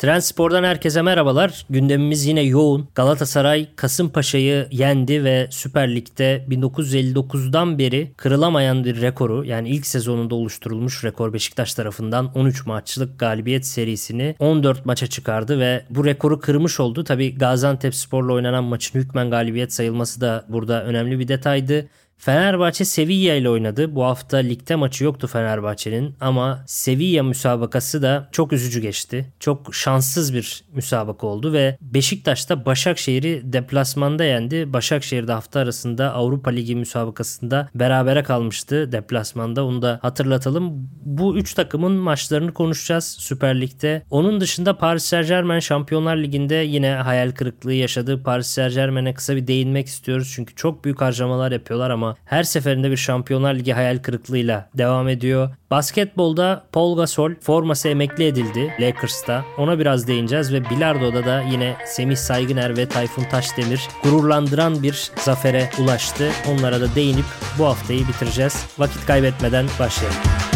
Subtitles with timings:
[0.00, 1.66] Trendspor'dan herkese merhabalar.
[1.70, 2.88] Gündemimiz yine yoğun.
[2.94, 11.04] Galatasaray Kasımpaşa'yı yendi ve Süper Lig'de 1959'dan beri kırılamayan bir rekoru yani ilk sezonunda oluşturulmuş
[11.04, 17.04] rekor Beşiktaş tarafından 13 maçlık galibiyet serisini 14 maça çıkardı ve bu rekoru kırmış oldu.
[17.04, 21.88] Tabi Gaziantep Spor'la oynanan maçın hükmen galibiyet sayılması da burada önemli bir detaydı.
[22.20, 23.94] Fenerbahçe Sevilla ile oynadı.
[23.94, 29.32] Bu hafta ligde maçı yoktu Fenerbahçe'nin ama Sevilla müsabakası da çok üzücü geçti.
[29.40, 34.72] Çok şanssız bir müsabaka oldu ve Beşiktaş'ta Başakşehir'i deplasmanda yendi.
[34.72, 39.64] Başakşehir'de hafta arasında Avrupa Ligi müsabakasında berabere kalmıştı deplasmanda.
[39.64, 40.90] Onu da hatırlatalım.
[41.02, 44.02] Bu üç takımın maçlarını konuşacağız Süper Lig'de.
[44.10, 48.22] Onun dışında Paris Saint Germain Şampiyonlar Ligi'nde yine hayal kırıklığı yaşadı.
[48.22, 50.32] Paris Saint Germain'e kısa bir değinmek istiyoruz.
[50.34, 55.50] Çünkü çok büyük harcamalar yapıyorlar ama her seferinde bir Şampiyonlar Ligi hayal kırıklığıyla devam ediyor.
[55.70, 59.44] Basketbolda Paul Gasol forması emekli edildi Lakers'ta.
[59.58, 65.70] Ona biraz değineceğiz ve Bilardo'da da yine Semih Saygıner ve Tayfun Taşdemir gururlandıran bir zafere
[65.80, 66.30] ulaştı.
[66.50, 67.26] Onlara da değinip
[67.58, 68.66] bu haftayı bitireceğiz.
[68.78, 70.49] Vakit kaybetmeden başlayalım.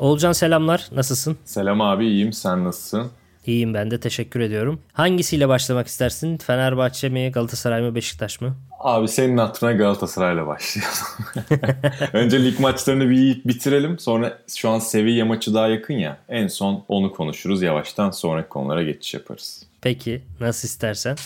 [0.00, 0.88] Olcan selamlar.
[0.92, 1.36] Nasılsın?
[1.44, 2.32] Selam abi iyiyim.
[2.32, 3.10] Sen nasılsın?
[3.46, 4.80] İyiyim ben de teşekkür ediyorum.
[4.92, 6.36] Hangisiyle başlamak istersin?
[6.36, 8.56] Fenerbahçe mi, Galatasaray mı, Beşiktaş mı?
[8.80, 10.94] Abi senin hatırına Galatasaray'la başlayalım.
[12.12, 13.98] Önce lig maçlarını bir bitirelim.
[13.98, 16.18] Sonra şu an Sevilla maçı daha yakın ya.
[16.28, 17.62] En son onu konuşuruz.
[17.62, 19.62] Yavaştan sonraki konulara geçiş yaparız.
[19.80, 21.16] Peki nasıl istersen.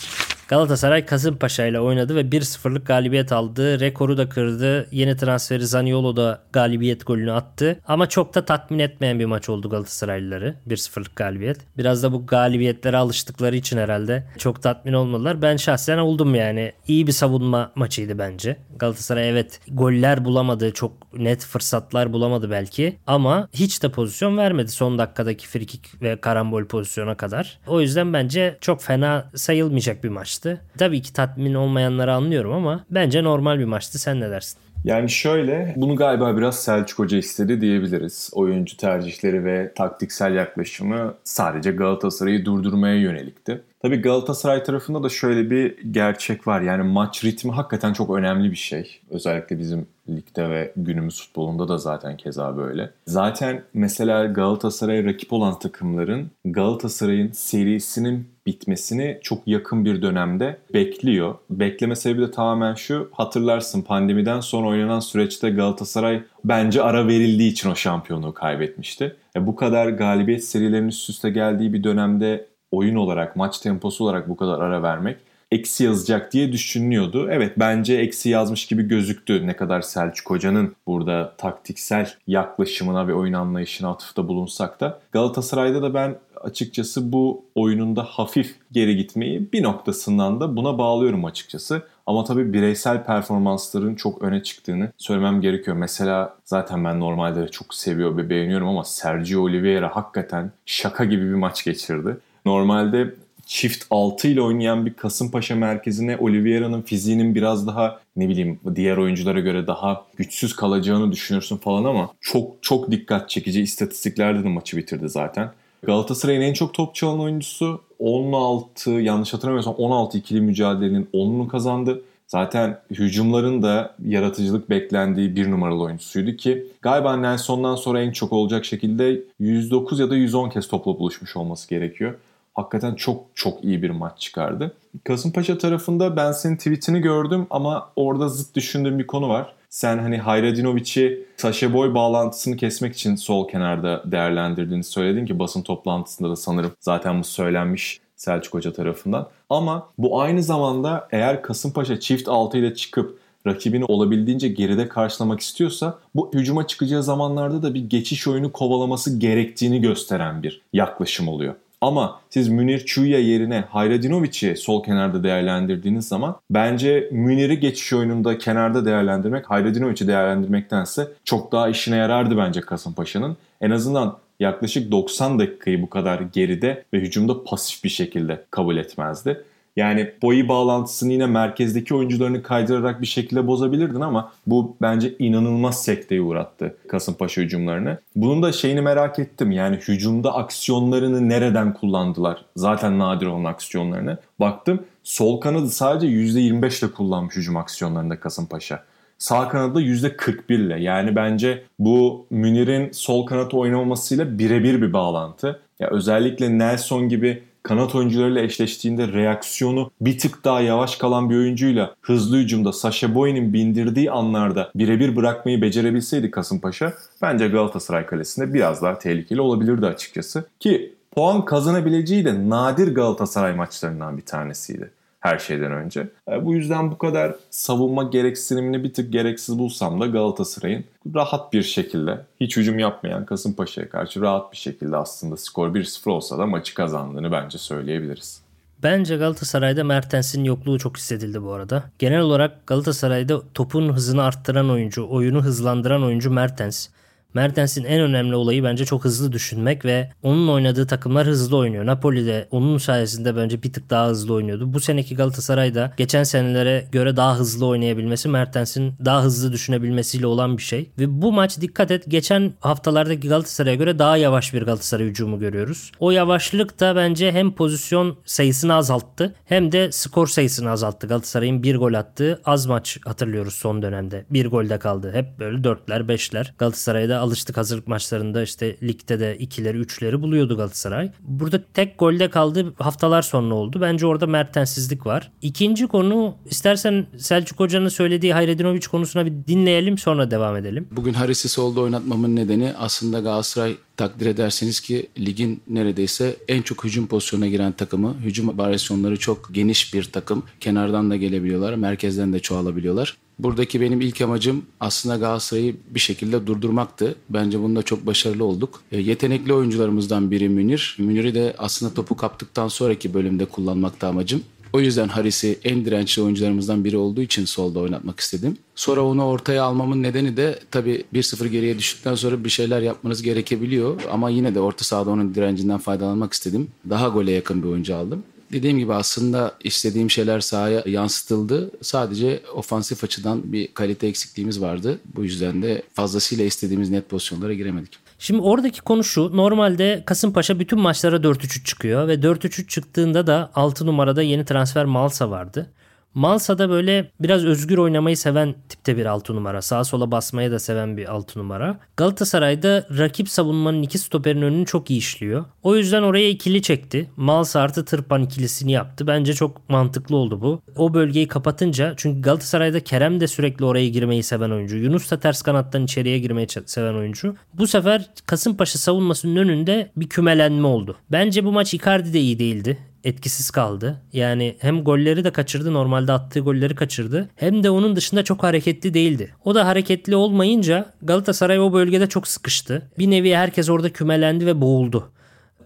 [0.47, 3.79] Galatasaray Kasımpaşa ile oynadı ve 1-0'lık galibiyet aldı.
[3.79, 4.87] Rekoru da kırdı.
[4.91, 7.79] Yeni transferi Zaniolo da galibiyet golünü attı.
[7.87, 10.55] Ama çok da tatmin etmeyen bir maç oldu Galatasaraylıları.
[10.67, 11.57] 1-0'lık galibiyet.
[11.77, 15.41] Biraz da bu galibiyetlere alıştıkları için herhalde çok tatmin olmadılar.
[15.41, 16.71] Ben şahsen oldum yani.
[16.87, 18.57] İyi bir savunma maçıydı bence.
[18.79, 20.73] Galatasaray evet goller bulamadı.
[20.73, 22.99] Çok net fırsatlar bulamadı belki.
[23.07, 27.59] Ama hiç de pozisyon vermedi son dakikadaki frikik ve karambol pozisyona kadar.
[27.67, 30.61] O yüzden bence çok fena sayılmayacak bir maç maçtı.
[30.77, 33.99] Tabii ki tatmin olmayanları anlıyorum ama bence normal bir maçtı.
[33.99, 34.59] Sen ne dersin?
[34.83, 38.29] Yani şöyle, bunu galiba biraz Selçuk Hoca istedi diyebiliriz.
[38.33, 43.61] Oyuncu tercihleri ve taktiksel yaklaşımı sadece Galatasaray'ı durdurmaya yönelikti.
[43.85, 46.61] Tabii Galatasaray tarafında da şöyle bir gerçek var.
[46.61, 48.99] Yani maç ritmi hakikaten çok önemli bir şey.
[49.09, 52.91] Özellikle bizim ligde ve günümüz futbolunda da zaten keza böyle.
[53.07, 61.35] Zaten mesela Galatasaray rakip olan takımların Galatasaray'ın serisinin bitmesini çok yakın bir dönemde bekliyor.
[61.49, 63.09] Bekleme sebebi de tamamen şu.
[63.11, 69.15] Hatırlarsın pandemiden sonra oynanan süreçte Galatasaray bence ara verildiği için o şampiyonluğu kaybetmişti.
[69.35, 74.29] E bu kadar galibiyet serilerinin üst üste geldiği bir dönemde oyun olarak, maç temposu olarak
[74.29, 75.17] bu kadar ara vermek
[75.51, 77.27] eksi yazacak diye düşünülüyordu.
[77.31, 83.33] Evet bence eksi yazmış gibi gözüktü ne kadar Selçuk Hoca'nın burada taktiksel yaklaşımına ve oyun
[83.33, 84.99] anlayışına atıfta bulunsak da.
[85.11, 91.81] Galatasaray'da da ben açıkçası bu oyununda hafif geri gitmeyi bir noktasından da buna bağlıyorum açıkçası.
[92.05, 95.77] Ama tabii bireysel performansların çok öne çıktığını söylemem gerekiyor.
[95.77, 101.35] Mesela zaten ben normalde çok seviyor ve beğeniyorum ama Sergio Oliveira hakikaten şaka gibi bir
[101.35, 102.17] maç geçirdi.
[102.45, 108.97] Normalde çift 6 ile oynayan bir Kasımpaşa merkezine Oliveira'nın fiziğinin biraz daha ne bileyim diğer
[108.97, 114.77] oyunculara göre daha güçsüz kalacağını düşünürsün falan ama çok çok dikkat çekici istatistiklerde de maçı
[114.77, 115.51] bitirdi zaten.
[115.83, 122.01] Galatasaray'ın en çok top çalan oyuncusu 16 yanlış hatırlamıyorsam 16 ikili mücadelenin 10'unu kazandı.
[122.27, 128.65] Zaten hücumların da yaratıcılık beklendiği bir numaralı oyuncusuydu ki galiba Nelson'dan sonra en çok olacak
[128.65, 132.13] şekilde 109 ya da 110 kez topla buluşmuş olması gerekiyor.
[132.55, 134.75] Hakikaten çok çok iyi bir maç çıkardı.
[135.03, 139.53] Kasımpaşa tarafında ben senin tweetini gördüm ama orada zıt düşündüğüm bir konu var.
[139.69, 146.29] Sen hani Hayradinoviç'i Sasha Boy bağlantısını kesmek için sol kenarda değerlendirdiğini söyledin ki basın toplantısında
[146.29, 149.27] da sanırım zaten bu söylenmiş Selçuk Hoca tarafından.
[149.49, 155.99] Ama bu aynı zamanda eğer Kasımpaşa çift altı ile çıkıp rakibini olabildiğince geride karşılamak istiyorsa
[156.15, 161.55] bu hücuma çıkacağı zamanlarda da bir geçiş oyunu kovalaması gerektiğini gösteren bir yaklaşım oluyor.
[161.81, 168.85] Ama siz Münir Çuya yerine Hayradinoviç'i sol kenarda değerlendirdiğiniz zaman bence Münir'i geçiş oyununda kenarda
[168.85, 173.37] değerlendirmek Hayradinoviç'i değerlendirmektense çok daha işine yarardı bence Kasımpaşa'nın.
[173.61, 179.43] En azından yaklaşık 90 dakikayı bu kadar geride ve hücumda pasif bir şekilde kabul etmezdi.
[179.75, 186.21] Yani boyu bağlantısını yine merkezdeki oyuncularını kaydırarak bir şekilde bozabilirdin ama bu bence inanılmaz sekteye
[186.21, 187.97] uğrattı Kasımpaşa hücumlarını.
[188.15, 189.51] Bunun da şeyini merak ettim.
[189.51, 192.45] Yani hücumda aksiyonlarını nereden kullandılar?
[192.55, 194.17] Zaten nadir olan aksiyonlarını.
[194.39, 198.83] Baktım sol kanadı sadece %25 ile kullanmış hücum aksiyonlarında Kasımpaşa.
[199.17, 200.79] Sağ kanadı %41 ile.
[200.79, 205.61] Yani bence bu Münir'in sol kanat oynamamasıyla birebir bir bağlantı.
[205.79, 211.95] Ya özellikle Nelson gibi kanat oyuncularıyla eşleştiğinde reaksiyonu bir tık daha yavaş kalan bir oyuncuyla
[212.01, 218.99] hızlı hücumda Sasha Boy'un bindirdiği anlarda birebir bırakmayı becerebilseydi Kasımpaşa bence Galatasaray kalesinde biraz daha
[218.99, 220.45] tehlikeli olabilirdi açıkçası.
[220.59, 224.91] Ki puan kazanabileceği de nadir Galatasaray maçlarından bir tanesiydi
[225.25, 226.09] her şeyden önce.
[226.31, 230.83] E, bu yüzden bu kadar savunma gereksinimini bir tık gereksiz bulsam da Galatasaray'ın
[231.15, 236.37] rahat bir şekilde hiç hücum yapmayan Kasımpaşa'ya karşı rahat bir şekilde aslında skor 1-0 olsa
[236.37, 238.41] da maçı kazandığını bence söyleyebiliriz.
[238.83, 241.83] Bence Galatasaray'da Mertens'in yokluğu çok hissedildi bu arada.
[241.99, 246.87] Genel olarak Galatasaray'da topun hızını arttıran oyuncu, oyunu hızlandıran oyuncu Mertens.
[247.35, 251.85] Mertens'in en önemli olayı bence çok hızlı düşünmek ve onun oynadığı takımlar hızlı oynuyor.
[251.85, 254.73] Napoli de onun sayesinde bence bir tık daha hızlı oynuyordu.
[254.73, 260.61] Bu seneki Galatasaray'da geçen senelere göre daha hızlı oynayabilmesi Mertens'in daha hızlı düşünebilmesiyle olan bir
[260.61, 260.89] şey.
[260.99, 265.91] Ve bu maç dikkat et geçen haftalardaki Galatasaray'a göre daha yavaş bir Galatasaray hücumu görüyoruz.
[265.99, 271.07] O yavaşlık da bence hem pozisyon sayısını azalttı hem de skor sayısını azalttı.
[271.07, 274.25] Galatasaray'ın bir gol attığı az maç hatırlıyoruz son dönemde.
[274.29, 275.11] Bir golde kaldı.
[275.13, 276.53] Hep böyle dörtler beşler.
[276.57, 281.11] Galatasaray'da alıştık hazırlık maçlarında işte ligde de ikileri üçleri buluyordu Galatasaray.
[281.19, 283.81] Burada tek golde kaldı haftalar sonra oldu.
[283.81, 285.31] Bence orada mertensizlik var.
[285.41, 290.87] İkinci konu istersen Selçuk Hoca'nın söylediği Hayredinovic konusuna bir dinleyelim sonra devam edelim.
[290.91, 297.07] Bugün Haris'i solda oynatmamın nedeni aslında Galatasaray takdir ederseniz ki ligin neredeyse en çok hücum
[297.07, 298.15] pozisyonuna giren takımı.
[298.23, 300.43] Hücum varyasyonları çok geniş bir takım.
[300.59, 303.17] Kenardan da gelebiliyorlar, merkezden de çoğalabiliyorlar.
[303.39, 307.15] Buradaki benim ilk amacım aslında Galatasaray'ı bir şekilde durdurmaktı.
[307.29, 308.81] Bence bunda çok başarılı olduk.
[308.91, 310.95] E, yetenekli oyuncularımızdan biri Münir.
[310.99, 314.43] Münir'i de aslında topu kaptıktan sonraki bölümde kullanmakta amacım.
[314.73, 318.57] O yüzden Haris'i en dirençli oyuncularımızdan biri olduğu için solda oynatmak istedim.
[318.75, 324.01] Sonra onu ortaya almamın nedeni de tabii 1-0 geriye düştükten sonra bir şeyler yapmanız gerekebiliyor.
[324.11, 326.67] Ama yine de orta sahada onun direncinden faydalanmak istedim.
[326.89, 328.23] Daha gole yakın bir oyuncu aldım.
[328.51, 331.71] Dediğim gibi aslında istediğim şeyler sahaya yansıtıldı.
[331.81, 334.99] Sadece ofansif açıdan bir kalite eksikliğimiz vardı.
[335.15, 338.04] Bu yüzden de fazlasıyla istediğimiz net pozisyonlara giremedik.
[338.19, 339.37] Şimdi oradaki konu şu.
[339.37, 345.31] Normalde Kasımpaşa bütün maçlara 4-3-3 çıkıyor ve 4-3-3 çıktığında da 6 numarada yeni transfer Malsa
[345.31, 345.71] vardı.
[346.15, 349.61] Malsa da böyle biraz özgür oynamayı seven tipte bir 6 numara.
[349.61, 351.79] Sağa sola basmayı da seven bir 6 numara.
[351.97, 355.45] Galatasaray'da rakip savunmanın iki stoperin önünü çok iyi işliyor.
[355.63, 357.09] O yüzden oraya ikili çekti.
[357.17, 359.07] Malsa artı Tırpan ikilisini yaptı.
[359.07, 360.61] Bence çok mantıklı oldu bu.
[360.75, 364.77] O bölgeyi kapatınca çünkü Galatasaray'da Kerem de sürekli oraya girmeyi seven oyuncu.
[364.77, 367.35] Yunus da ters kanattan içeriye girmeyi seven oyuncu.
[367.53, 370.97] Bu sefer Kasımpaşa savunmasının önünde bir kümelenme oldu.
[371.11, 374.01] Bence bu maç Icardi de iyi değildi etkisiz kaldı.
[374.13, 377.29] Yani hem golleri de kaçırdı normalde attığı golleri kaçırdı.
[377.35, 379.33] Hem de onun dışında çok hareketli değildi.
[379.45, 382.91] O da hareketli olmayınca Galatasaray o bölgede çok sıkıştı.
[382.99, 385.11] Bir nevi herkes orada kümelendi ve boğuldu.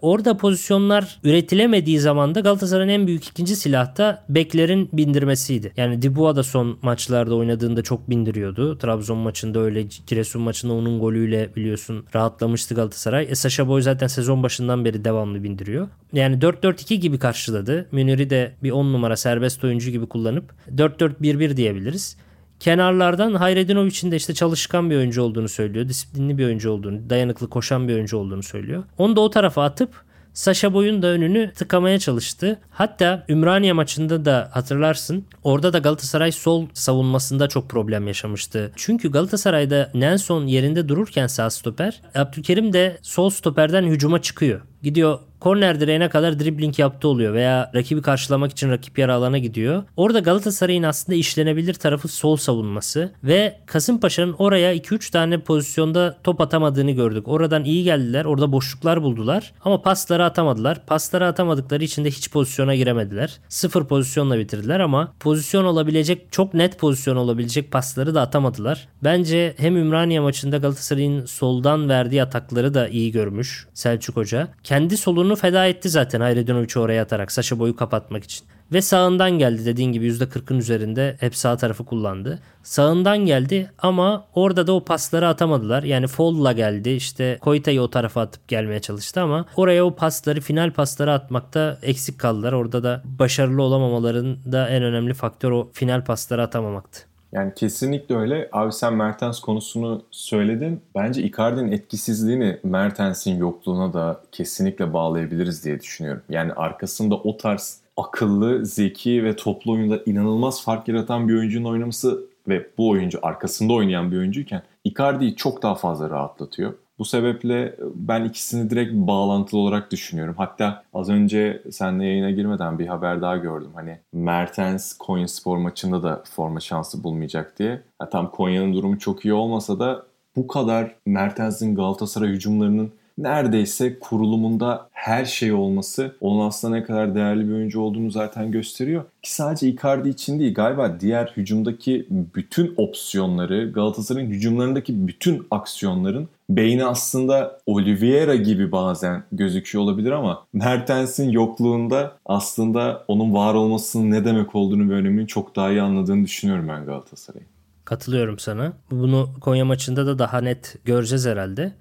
[0.02, 5.74] Orada pozisyonlar üretilemediği zaman da Galatasaray'ın en büyük ikinci silahı da beklerin bindirmesiydi.
[5.78, 8.78] Yani Dibua da son maçlarda oynadığında çok bindiriyordu.
[8.78, 13.28] Trabzon maçında öyle, Giresun maçında onun golüyle biliyorsun rahatlamıştı Galatasaray.
[13.30, 15.88] E Sasha Boy zaten sezon başından beri devamlı bindiriyor.
[16.14, 17.88] Yani 4-4-2 gibi karşıladı.
[17.92, 22.18] Münir'i de bir 10 numara serbest oyuncu gibi kullanıp 4-4-1-1 diyebiliriz.
[22.60, 25.90] Kenarlardan Hayreddinoviç'in de işte çalışkan bir oyuncu olduğunu söylüyor.
[25.90, 28.84] Disiplinli bir oyuncu olduğunu, dayanıklı koşan bir oyuncu olduğunu söylüyor.
[28.98, 29.90] Onu da o tarafa atıp
[30.34, 32.60] Sasha Boy'un da önünü tıkamaya çalıştı.
[32.72, 38.72] Hatta Ümraniye maçında da hatırlarsın orada da Galatasaray sol savunmasında çok problem yaşamıştı.
[38.76, 44.62] Çünkü Galatasaray'da Nelson yerinde dururken sağ stoper Abdülkerim de sol stoperden hücuma çıkıyor.
[44.84, 49.84] Gidiyor korner direğine kadar dribbling yaptı oluyor veya rakibi karşılamak için rakip yarı alana gidiyor.
[49.98, 56.92] Orada Galatasaray'ın aslında işlenebilir tarafı sol savunması ve Kasımpaşa'nın oraya 2-3 tane pozisyonda top atamadığını
[56.92, 57.28] gördük.
[57.28, 58.26] Oradan iyi geldiler.
[58.26, 60.86] Orada boşluklar buldular ama pasları atamadılar.
[60.86, 63.40] Pasları atamadıkları için de hiç pozisyona giremediler.
[63.50, 68.88] Sıfır pozisyonla bitirdiler ama pozisyon olabilecek çok net pozisyon olabilecek pasları da atamadılar.
[69.04, 74.48] Bence hem Ümraniye maçında Galatasaray'ın soldan verdiği atakları da iyi görmüş Selçuk Hoca.
[74.70, 78.48] Kendi solunu feda etti zaten Hayredonovic'i oraya atarak Saşa boyu kapatmak için.
[78.74, 82.40] Ve sağından geldi dediğin gibi %40'ın üzerinde hep sağ tarafı kullandı.
[82.64, 85.84] Sağından geldi ama orada da o pasları atamadılar.
[85.84, 90.72] Yani Foll'la geldi işte Koita'yı o tarafa atıp gelmeye çalıştı ama oraya o pasları final
[90.72, 92.54] pasları atmakta eksik kaldılar.
[92.54, 97.09] Orada da başarılı olamamaların da en önemli faktör o final pasları atamamaktı.
[97.32, 98.50] Yani kesinlikle öyle.
[98.52, 100.82] Abi sen Mertens konusunu söyledin.
[100.96, 106.22] Bence Icardi'nin etkisizliğini Mertens'in yokluğuna da kesinlikle bağlayabiliriz diye düşünüyorum.
[106.30, 112.22] Yani arkasında o tarz akıllı, zeki ve toplu oyunda inanılmaz fark yaratan bir oyuncunun oynaması
[112.48, 116.74] ve bu oyuncu arkasında oynayan bir oyuncuyken Icardi'yi çok daha fazla rahatlatıyor.
[117.00, 120.36] Bu sebeple ben ikisini direkt bağlantılı olarak düşünüyorum.
[120.38, 123.72] Hatta az önce seninle yayına girmeden bir haber daha gördüm.
[123.76, 127.82] Hani Mertens Konya Spor maçında da forma şansı bulmayacak diye.
[128.02, 134.90] Ya tam Konya'nın durumu çok iyi olmasa da bu kadar Mertens'in Galatasaray hücumlarının neredeyse kurulumunda
[134.92, 139.04] her şey olması onun aslında ne kadar değerli bir oyuncu olduğunu zaten gösteriyor.
[139.22, 146.86] Ki sadece Icardi için değil galiba diğer hücumdaki bütün opsiyonları Galatasaray'ın hücumlarındaki bütün aksiyonların beyni
[146.86, 154.56] aslında Oliveira gibi bazen gözüküyor olabilir ama Mertens'in yokluğunda aslında onun var olmasının ne demek
[154.56, 157.48] olduğunu ve önemini çok daha iyi anladığını düşünüyorum ben Galatasaray'ın.
[157.86, 158.74] Katılıyorum sana.
[158.92, 161.74] Bunu Konya maçında da daha net göreceğiz herhalde.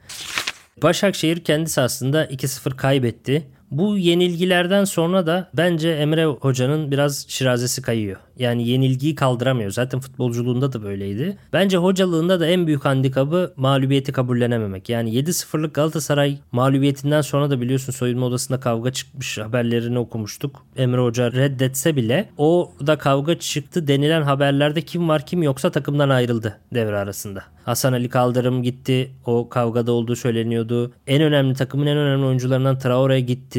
[0.82, 3.46] Başakşehir kendisi aslında 2-0 kaybetti.
[3.70, 8.16] Bu yenilgilerden sonra da bence Emre Hoca'nın biraz şirazesi kayıyor.
[8.38, 9.70] Yani yenilgiyi kaldıramıyor.
[9.70, 11.38] Zaten futbolculuğunda da böyleydi.
[11.52, 14.88] Bence hocalığında da en büyük handikabı mağlubiyeti kabullenememek.
[14.88, 20.66] Yani 7-0'lık Galatasaray mağlubiyetinden sonra da biliyorsun soyunma odasında kavga çıkmış haberlerini okumuştuk.
[20.76, 26.08] Emre Hoca reddetse bile o da kavga çıktı denilen haberlerde kim var kim yoksa takımdan
[26.08, 27.42] ayrıldı devre arasında.
[27.64, 29.10] Hasan Ali Kaldırım gitti.
[29.26, 30.92] O kavgada olduğu söyleniyordu.
[31.06, 33.57] En önemli takımın en önemli oyuncularından Traore gitti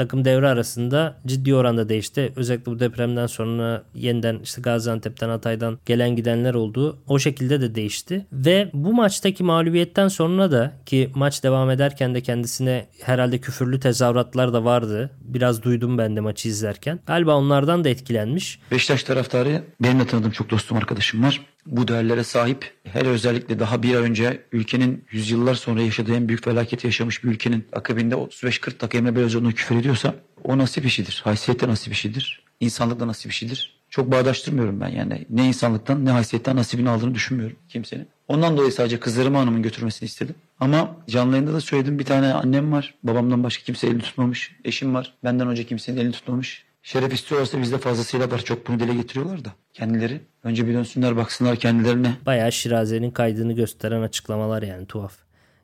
[0.00, 2.32] takım devre arasında ciddi oranda değişti.
[2.36, 6.98] Özellikle bu depremden sonra yeniden işte Gaziantep'ten Hatay'dan gelen gidenler oldu.
[7.06, 8.26] O şekilde de değişti.
[8.32, 14.52] Ve bu maçtaki mağlubiyetten sonra da ki maç devam ederken de kendisine herhalde küfürlü tezahüratlar
[14.52, 15.10] da vardı.
[15.20, 17.00] Biraz duydum ben de maçı izlerken.
[17.06, 18.58] Galiba onlardan da etkilenmiş.
[18.70, 22.72] Beşiktaş taraftarı benim de tanıdığım çok dostum arkadaşım var bu değerlere sahip.
[22.84, 27.28] Hele özellikle daha bir ay önce ülkenin yüzyıllar sonra yaşadığı en büyük felaketi yaşamış bir
[27.28, 31.20] ülkenin akabinde 35-40 dakika Emre Belözoğlu'na küfür ediyorsa o nasip işidir.
[31.24, 32.42] Haysiyette nasip işidir.
[32.60, 33.80] İnsanlıkta nasip işidir.
[33.90, 35.26] Çok bağdaştırmıyorum ben yani.
[35.30, 38.08] Ne insanlıktan ne haysiyetten nasibini aldığını düşünmüyorum kimsenin.
[38.28, 40.34] Ondan dolayı sadece kızlarımı hanımın götürmesini istedim.
[40.60, 42.94] Ama canlı da söyledim bir tane annem var.
[43.02, 44.56] Babamdan başka kimse elini tutmamış.
[44.64, 45.14] Eşim var.
[45.24, 46.64] Benden önce kimsenin elini tutmamış.
[46.82, 48.38] Şeref istiyorlarsa bizde fazlasıyla var.
[48.38, 50.20] Çok bunu dile getiriyorlar da kendileri.
[50.44, 52.12] Önce bir dönsünler baksınlar kendilerine.
[52.26, 55.12] Bayağı Şiraze'nin kaydını gösteren açıklamalar yani tuhaf.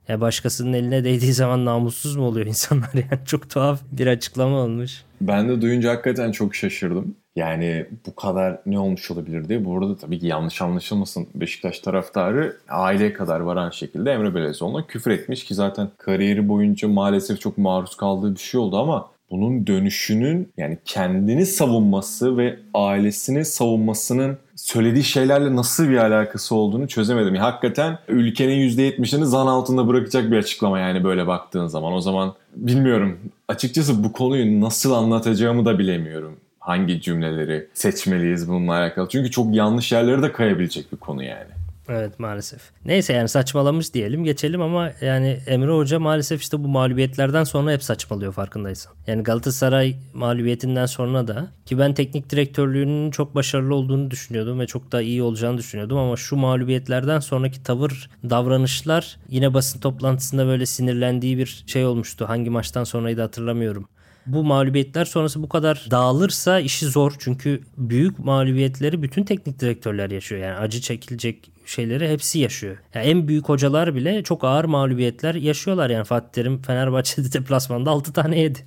[0.08, 5.02] Ya başkasının eline değdiği zaman namussuz mu oluyor insanlar yani çok tuhaf bir açıklama olmuş.
[5.20, 7.16] Ben de duyunca hakikaten çok şaşırdım.
[7.36, 9.64] Yani bu kadar ne olmuş olabilir diye.
[9.64, 11.28] Bu arada tabii ki yanlış anlaşılmasın.
[11.34, 17.40] Beşiktaş taraftarı aileye kadar varan şekilde Emre Belezoğlu'na küfür etmiş ki zaten kariyeri boyunca maalesef
[17.40, 24.38] çok maruz kaldığı bir şey oldu ama bunun dönüşünün yani kendini savunması ve ailesini savunmasının
[24.56, 27.34] söylediği şeylerle nasıl bir alakası olduğunu çözemedim.
[27.34, 31.92] Yani hakikaten ülkenin %70'ini zan altında bırakacak bir açıklama yani böyle baktığın zaman.
[31.92, 33.18] O zaman bilmiyorum.
[33.48, 36.36] Açıkçası bu konuyu nasıl anlatacağımı da bilemiyorum.
[36.60, 39.08] Hangi cümleleri seçmeliyiz bununla alakalı.
[39.08, 41.56] Çünkü çok yanlış yerlere de kayabilecek bir konu yani.
[41.88, 42.60] Evet maalesef.
[42.84, 47.82] Neyse yani saçmalamış diyelim geçelim ama yani Emre Hoca maalesef işte bu mağlubiyetlerden sonra hep
[47.82, 48.92] saçmalıyor farkındaysan.
[49.06, 54.92] Yani Galatasaray mağlubiyetinden sonra da ki ben teknik direktörlüğünün çok başarılı olduğunu düşünüyordum ve çok
[54.92, 61.38] da iyi olacağını düşünüyordum ama şu mağlubiyetlerden sonraki tavır, davranışlar yine basın toplantısında böyle sinirlendiği
[61.38, 62.28] bir şey olmuştu.
[62.28, 63.88] Hangi maçtan sonraydı hatırlamıyorum
[64.26, 67.12] bu mağlubiyetler sonrası bu kadar dağılırsa işi zor.
[67.18, 70.40] Çünkü büyük mağlubiyetleri bütün teknik direktörler yaşıyor.
[70.40, 72.76] Yani acı çekilecek şeyleri hepsi yaşıyor.
[72.94, 75.90] Yani en büyük hocalar bile çok ağır mağlubiyetler yaşıyorlar.
[75.90, 78.58] Yani Fatih Terim Fenerbahçe'de deplasmanda 6 tane yedi.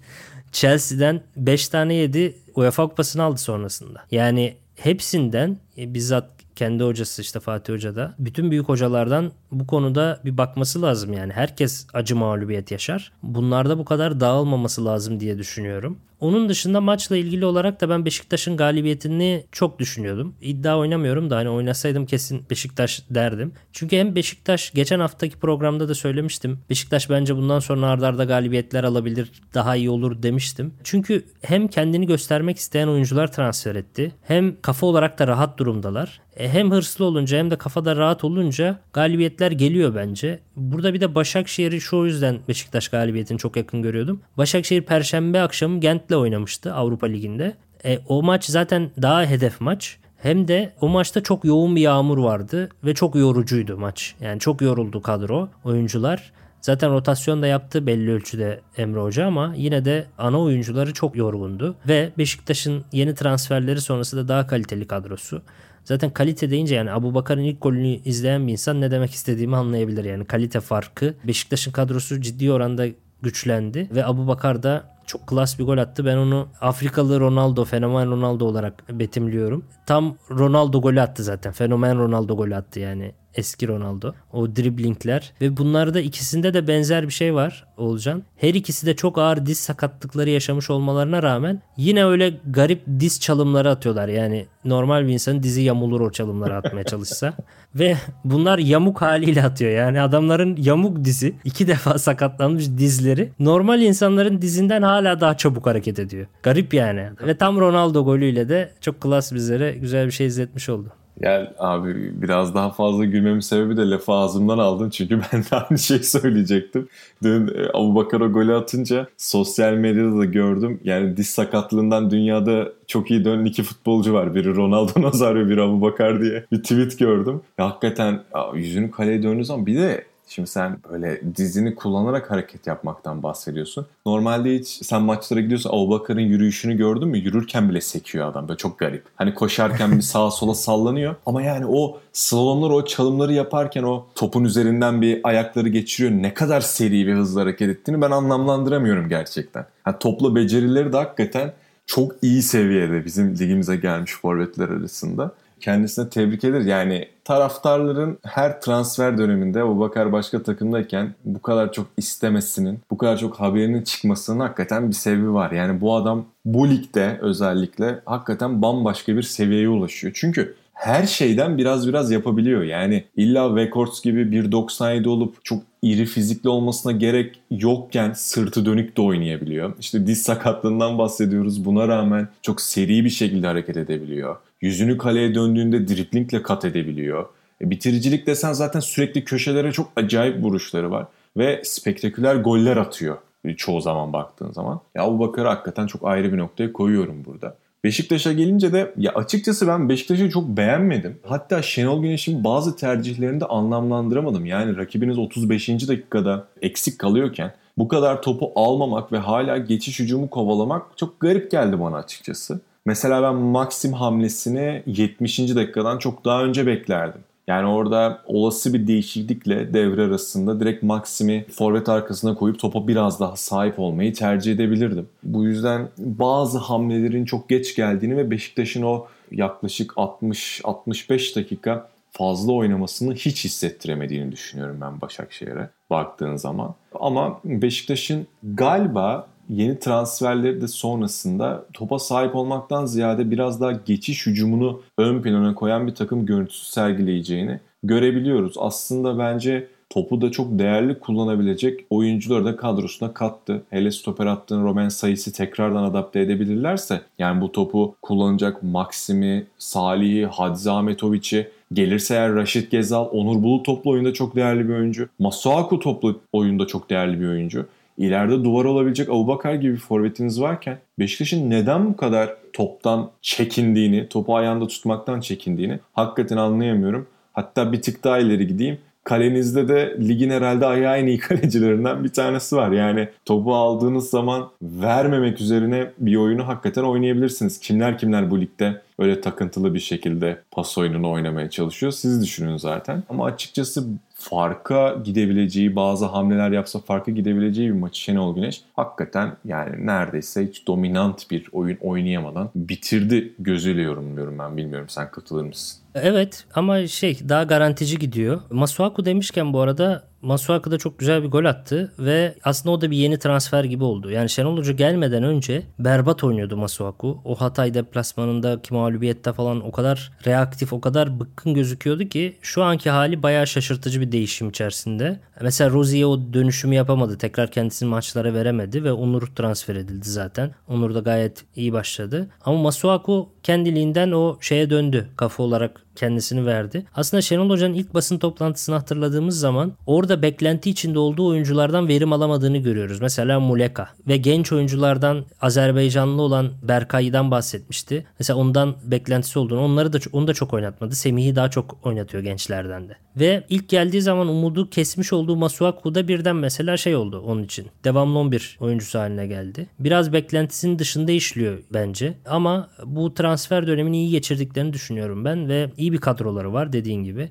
[0.52, 2.38] Chelsea'den 5 tane yedi.
[2.56, 4.06] UEFA kupasını aldı sonrasında.
[4.12, 8.16] Yani hepsinden e, bizzat kendi hocası işte Fatih Hoca da.
[8.20, 11.34] Bütün büyük hocalardan bu konuda bir bakması lazım yani.
[11.34, 13.12] Herkes acı mağlubiyet yaşar.
[13.24, 16.00] Bunlarda bu kadar dağılmaması lazım diye düşünüyorum.
[16.20, 20.36] Onun dışında maçla ilgili olarak da ben Beşiktaş'ın galibiyetini çok düşünüyordum.
[20.42, 23.54] İddia oynamıyorum da hani oynasaydım kesin Beşiktaş derdim.
[23.74, 26.60] Çünkü hem Beşiktaş geçen haftaki programda da söylemiştim.
[26.70, 30.74] Beşiktaş bence bundan sonra ardarda galibiyetler alabilir, daha iyi olur demiştim.
[30.84, 34.12] Çünkü hem kendini göstermek isteyen oyuncular transfer etti.
[34.22, 36.22] Hem kafa olarak da rahat durumdalar.
[36.40, 40.40] E, hem hırslı olunca hem de kafada rahat olunca galibiyetler geliyor bence.
[40.56, 44.22] Burada bir de Başakşehir'i şu yüzden Beşiktaş galibiyetini çok yakın görüyordum.
[44.38, 47.54] Başakşehir Perşembe akşamı Gent'le oynamıştı Avrupa Ligi'nde.
[47.86, 49.98] E, o maç zaten daha hedef maç.
[50.18, 54.16] Hem de o maçta çok yoğun bir yağmur vardı ve çok yorucuydu maç.
[54.22, 56.32] Yani çok yoruldu kadro, oyuncular.
[56.62, 61.76] Zaten rotasyon da yaptı belli ölçüde Emre Hoca ama yine de ana oyuncuları çok yorgundu.
[61.88, 65.42] Ve Beşiktaş'ın yeni transferleri sonrası da daha kaliteli kadrosu.
[65.84, 70.06] Zaten kalite deyince yani Abu Bakar'ın ilk golünü izleyen bir insan ne demek istediğimi anlayabilir.
[70.06, 71.14] Yani kalite farkı.
[71.24, 72.88] Beşiktaş'ın kadrosu ciddi oranda
[73.22, 76.06] güçlendi ve Abu Bakar da çok klas bir gol attı.
[76.06, 79.66] Ben onu Afrikalı Ronaldo, fenomen Ronaldo olarak betimliyorum.
[79.86, 81.52] Tam Ronaldo golü attı zaten.
[81.52, 84.14] Fenomen Ronaldo golü attı yani eski Ronaldo.
[84.34, 88.24] O driblingler ve bunlarda ikisinde de benzer bir şey var Olcan.
[88.38, 93.70] Her ikisi de çok ağır diz sakatlıkları yaşamış olmalarına rağmen yine öyle garip diz çalımları
[93.70, 94.08] atıyorlar.
[94.08, 97.34] Yani normal bir insanın dizi yamulur o çalımları atmaya çalışsa.
[97.76, 99.72] ve bunlar yamuk haliyle atıyor.
[99.72, 106.00] Yani adamların yamuk dizi iki defa sakatlanmış dizleri normal insanların dizinden hala daha çabuk hareket
[106.00, 106.28] ediyor.
[106.44, 107.10] Garip yani.
[107.28, 110.92] Ve tam Ronaldo golüyle de çok klas bizlere güzel bir şey izletmiş oldu.
[111.22, 114.90] Gel abi biraz daha fazla gülmemin sebebi de lafı ağzımdan aldın.
[114.90, 116.88] Çünkü ben de aynı şeyi söyleyecektim.
[117.24, 120.80] Dün e, Abu Bakar golü atınca sosyal medyada da gördüm.
[120.84, 124.36] Yani diz sakatlığından dünyada çok iyi dönen iki futbolcu var.
[124.36, 127.42] Biri Ronaldo Nazario, biri Abu Bakar diye bir tweet gördüm.
[127.58, 128.20] Ya hakikaten
[128.54, 133.88] yüzünü kaleye döndüğü zaman bir de Şimdi sen böyle dizini kullanarak hareket yapmaktan bahsediyorsun.
[134.06, 137.18] Normalde hiç sen maçlara gidiyorsun Abubakar'ın yürüyüşünü gördün mü?
[137.18, 138.48] Yürürken bile sekiyor adam.
[138.48, 139.04] Böyle çok garip.
[139.16, 141.16] Hani koşarken bir sağa sola sallanıyor.
[141.26, 146.24] Ama yani o slalomları, o çalımları yaparken o topun üzerinden bir ayakları geçiriyor.
[146.24, 149.66] Ne kadar seri ve hızlı hareket ettiğini ben anlamlandıramıyorum gerçekten.
[149.88, 151.54] Yani topla becerileri de hakikaten
[151.86, 156.62] çok iyi seviyede bizim ligimize gelmiş forvetler arasında kendisine tebrik eder.
[156.62, 163.18] Yani taraftarların her transfer döneminde o Bakar başka takımdayken bu kadar çok istemesinin, bu kadar
[163.18, 165.52] çok haberinin çıkmasının hakikaten bir sebebi var.
[165.52, 170.14] Yani bu adam bu ligde özellikle hakikaten bambaşka bir seviyeye ulaşıyor.
[170.16, 172.64] Çünkü her şeyden biraz biraz yapabiliyor.
[172.64, 179.02] Yani illa Records gibi 1.97 olup çok iri fizikli olmasına gerek yokken sırtı dönük de
[179.02, 179.74] oynayabiliyor.
[179.80, 181.66] İşte diz sakatlığından bahsediyoruz.
[181.66, 184.36] Buna rağmen çok seri bir şekilde hareket edebiliyor.
[184.62, 187.26] Yüzünü kaleye döndüğünde driplingle kat edebiliyor.
[187.62, 191.08] E, bitiricilik desen zaten sürekli köşelere çok acayip vuruşları var.
[191.38, 193.18] Ve spektaküler goller atıyor
[193.58, 194.82] çoğu zaman baktığın zaman.
[194.96, 197.56] Ya bu Bakar'ı hakikaten çok ayrı bir noktaya koyuyorum burada.
[197.84, 201.20] Beşiktaş'a gelince de ya açıkçası ben Beşiktaş'ı çok beğenmedim.
[201.26, 204.46] Hatta Şenol Güneş'in bazı tercihlerini de anlamlandıramadım.
[204.46, 205.70] Yani rakibiniz 35.
[205.70, 211.80] dakikada eksik kalıyorken bu kadar topu almamak ve hala geçiş hücumu kovalamak çok garip geldi
[211.80, 212.62] bana açıkçası.
[212.90, 215.40] Mesela ben Maxim hamlesini 70.
[215.40, 217.22] dakikadan çok daha önce beklerdim.
[217.48, 223.36] Yani orada olası bir değişiklikle devre arasında direkt Maxim'i forvet arkasına koyup topa biraz daha
[223.36, 225.08] sahip olmayı tercih edebilirdim.
[225.24, 233.14] Bu yüzden bazı hamlelerin çok geç geldiğini ve Beşiktaş'ın o yaklaşık 60-65 dakika fazla oynamasını
[233.14, 236.76] hiç hissettiremediğini düşünüyorum ben Başakşehir'e baktığın zaman.
[237.00, 244.82] Ama Beşiktaş'ın galiba yeni transferleri de sonrasında topa sahip olmaktan ziyade biraz daha geçiş hücumunu
[244.98, 248.54] ön plana koyan bir takım görüntüsü sergileyeceğini görebiliyoruz.
[248.58, 253.64] Aslında bence topu da çok değerli kullanabilecek oyuncuları da kadrosuna kattı.
[253.70, 260.72] Hele stoper attığın Roman sayısı tekrardan adapte edebilirlerse yani bu topu kullanacak Maxim'i, Salih'i, Hadzi
[260.72, 265.10] Ahmetoviç'i Gelirse eğer Raşit Gezal, Onur Bulut toplu oyunda çok değerli bir oyuncu.
[265.20, 267.66] Masuaku toplu oyunda çok değerli bir oyuncu.
[268.00, 274.36] İleride duvar olabilecek Abubakar gibi bir forvetiniz varken Beşiktaş'ın neden bu kadar toptan çekindiğini, topu
[274.36, 277.08] ayağında tutmaktan çekindiğini hakikaten anlayamıyorum.
[277.34, 278.78] Hatta bir tık daha ileri gideyim.
[279.04, 282.72] Kalenizde de ligin herhalde ayağı en iyi kalecilerinden bir tanesi var.
[282.72, 287.60] Yani topu aldığınız zaman vermemek üzerine bir oyunu hakikaten oynayabilirsiniz.
[287.60, 291.92] Kimler kimler bu ligde öyle takıntılı bir şekilde pas oyununu oynamaya çalışıyor.
[291.92, 293.04] Siz düşünün zaten.
[293.10, 293.88] Ama açıkçası
[294.20, 300.68] farka gidebileceği, bazı hamleler yapsa farka gidebileceği bir maçı Şenol Güneş hakikaten yani neredeyse hiç
[300.68, 304.58] dominant bir oyun oynayamadan bitirdi gözüyle yorumluyorum ben.
[304.58, 305.82] Bilmiyorum sen katılır mısın?
[305.96, 308.42] Evet ama şey daha garantici gidiyor.
[308.50, 312.92] Masuaku demişken bu arada Masuaku da çok güzel bir gol attı ve aslında o da
[312.92, 314.12] bir yeni transfer gibi oldu.
[314.12, 317.22] Yani Şenol Hoca gelmeden önce berbat oynuyordu Masuaku.
[317.26, 322.90] O Hatay deplasmanındaki mağlubiyette falan o kadar reaktif, o kadar bıkkın gözüküyordu ki şu anki
[322.90, 325.20] hali bayağı şaşırtıcı bir değişim içerisinde.
[325.42, 327.18] Mesela Rozi'ye o dönüşümü yapamadı.
[327.18, 330.52] Tekrar kendisini maçlara veremedi ve Onur transfer edildi zaten.
[330.68, 332.30] Onur da gayet iyi başladı.
[332.46, 335.10] Ama Masuaku kendiliğinden o şeye döndü.
[335.18, 336.86] Kafa olarak kendisini verdi.
[336.96, 342.58] Aslında Şenol Hoca'nın ilk basın toplantısını hatırladığımız zaman orada beklenti içinde olduğu oyunculardan verim alamadığını
[342.58, 343.02] görüyoruz.
[343.02, 348.06] Mesela Muleka ve genç oyunculardan Azerbaycanlı olan Berkay'dan bahsetmişti.
[348.20, 350.96] Mesela ondan beklentisi olduğunu onları da onu da çok oynatmadı.
[350.96, 352.98] Semih'i daha çok oynatıyor gençlerden de.
[353.20, 357.68] Ve ilk geldiği zaman umudu kesmiş olduğu Masuaku da birden mesela şey oldu onun için.
[357.84, 359.68] Devamlı 11 oyuncusu haline geldi.
[359.80, 362.14] Biraz beklentisinin dışında işliyor bence.
[362.26, 367.30] Ama bu transfer dönemini iyi geçirdiklerini düşünüyorum ben ve iyi bir kadroları var dediğin gibi.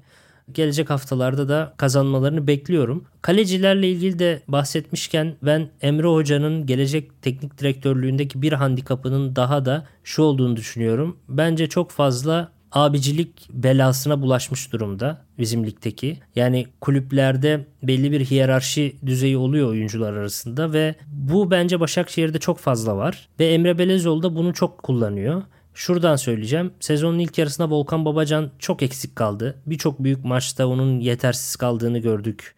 [0.53, 3.05] Gelecek haftalarda da kazanmalarını bekliyorum.
[3.23, 10.23] Kalecilerle ilgili de bahsetmişken ben Emre Hoca'nın gelecek teknik direktörlüğündeki bir handikapının daha da şu
[10.23, 11.17] olduğunu düşünüyorum.
[11.29, 16.19] Bence çok fazla abicilik belasına bulaşmış durumda bizim ligdeki.
[16.37, 22.97] Yani kulüplerde belli bir hiyerarşi düzeyi oluyor oyuncular arasında ve bu bence Başakşehir'de çok fazla
[22.97, 23.29] var.
[23.41, 25.43] Ve Emre Belezoğlu da bunu çok kullanıyor.
[25.79, 26.73] Şuradan söyleyeceğim.
[26.81, 29.55] Sezonun ilk yarısında Volkan Babacan çok eksik kaldı.
[29.67, 32.55] Birçok büyük maçta onun yetersiz kaldığını gördük.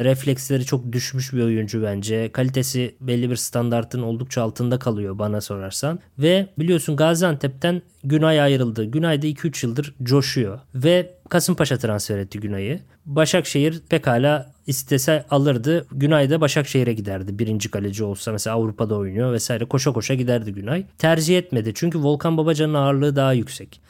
[0.00, 2.32] Refleksleri çok düşmüş bir oyuncu bence.
[2.32, 6.00] Kalitesi belli bir standartın oldukça altında kalıyor bana sorarsan.
[6.18, 8.84] Ve biliyorsun Gaziantep'ten Günay ayrıldı.
[8.84, 10.60] Günay da 2-3 yıldır coşuyor.
[10.74, 12.80] Ve Kasımpaşa transfer etti Günay'ı.
[13.06, 15.86] Başakşehir pekala istese alırdı.
[15.92, 17.38] Günay da Başakşehir'e giderdi.
[17.38, 19.64] Birinci kaleci olsa mesela Avrupa'da oynuyor vesaire.
[19.64, 20.84] Koşa koşa giderdi Günay.
[20.98, 21.72] Tercih etmedi.
[21.74, 23.80] Çünkü Volkan Babacan'ın ağırlığı daha yüksek.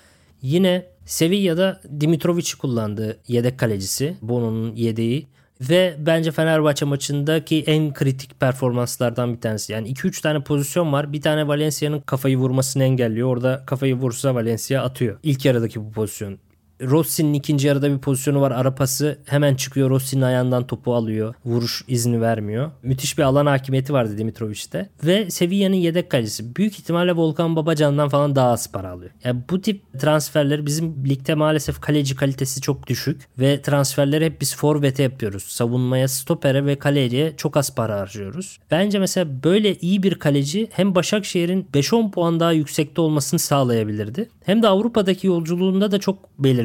[0.43, 4.17] Yine Sevilla'da Dimitrovic'i kullandı yedek kalecisi.
[4.23, 5.27] Bono'nun yedeği.
[5.61, 9.73] Ve bence Fenerbahçe maçındaki en kritik performanslardan bir tanesi.
[9.73, 11.13] Yani 2-3 tane pozisyon var.
[11.13, 13.29] Bir tane Valencia'nın kafayı vurmasını engelliyor.
[13.29, 15.19] Orada kafayı vursa Valencia atıyor.
[15.23, 16.39] İlk yarıdaki bu pozisyon.
[16.83, 18.51] Rossi'nin ikinci yarıda bir pozisyonu var.
[18.51, 19.91] Ara pası hemen çıkıyor.
[19.91, 21.35] Rossi'nin ayağından topu alıyor.
[21.45, 22.71] Vuruş izni vermiyor.
[22.83, 24.89] Müthiş bir alan hakimiyeti vardı Dimitrovic'te.
[25.05, 26.57] Ve Sevilla'nın yedek kalecisi.
[26.57, 29.11] Büyük ihtimalle Volkan Babacan'dan falan daha az para alıyor.
[29.25, 33.29] Yani bu tip transferleri bizim ligde maalesef kaleci kalitesi çok düşük.
[33.39, 35.43] Ve transferleri hep biz forvete yapıyoruz.
[35.43, 38.59] Savunmaya, stopere ve kaleciye çok az para harcıyoruz.
[38.71, 44.29] Bence mesela böyle iyi bir kaleci hem Başakşehir'in 5-10 puan daha yüksekte olmasını sağlayabilirdi.
[44.45, 46.19] Hem de Avrupa'daki yolculuğunda da çok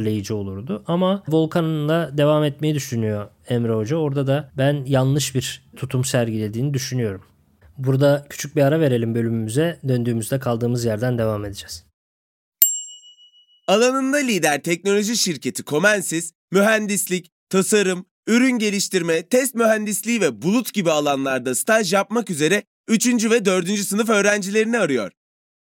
[0.07, 0.83] belirleyici olurdu.
[0.87, 3.97] Ama Volkan'la devam etmeyi düşünüyor Emre Hoca.
[3.97, 7.21] Orada da ben yanlış bir tutum sergilediğini düşünüyorum.
[7.77, 9.79] Burada küçük bir ara verelim bölümümüze.
[9.87, 11.85] Döndüğümüzde kaldığımız yerden devam edeceğiz.
[13.67, 21.55] Alanında lider teknoloji şirketi Comensis, mühendislik, tasarım, ürün geliştirme, test mühendisliği ve bulut gibi alanlarda
[21.55, 23.07] staj yapmak üzere 3.
[23.29, 23.79] ve 4.
[23.79, 25.11] sınıf öğrencilerini arıyor.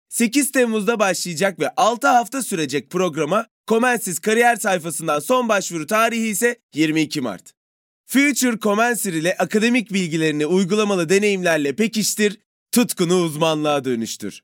[0.09, 6.57] 8 Temmuz'da başlayacak ve 6 hafta sürecek programa Comensis kariyer sayfasından son başvuru tarihi ise
[6.75, 7.55] 22 Mart.
[8.07, 12.41] Future Comensir ile akademik bilgilerini uygulamalı deneyimlerle pekiştir,
[12.73, 14.43] tutkunu uzmanlığa dönüştür.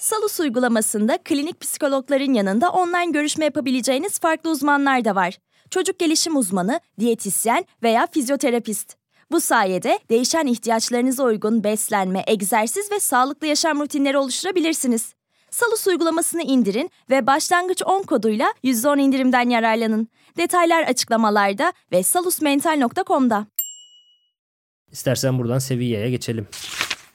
[0.00, 5.38] Salus uygulamasında klinik psikologların yanında online görüşme yapabileceğiniz farklı uzmanlar da var.
[5.70, 8.96] Çocuk gelişim uzmanı, diyetisyen veya fizyoterapist.
[9.30, 15.14] Bu sayede değişen ihtiyaçlarınıza uygun beslenme, egzersiz ve sağlıklı yaşam rutinleri oluşturabilirsiniz.
[15.50, 20.08] Salus uygulamasını indirin ve başlangıç 10 koduyla %10 indirimden yararlanın.
[20.36, 23.46] Detaylar açıklamalarda ve salusmental.com'da.
[24.92, 26.46] İstersen buradan Sevilla'ya geçelim.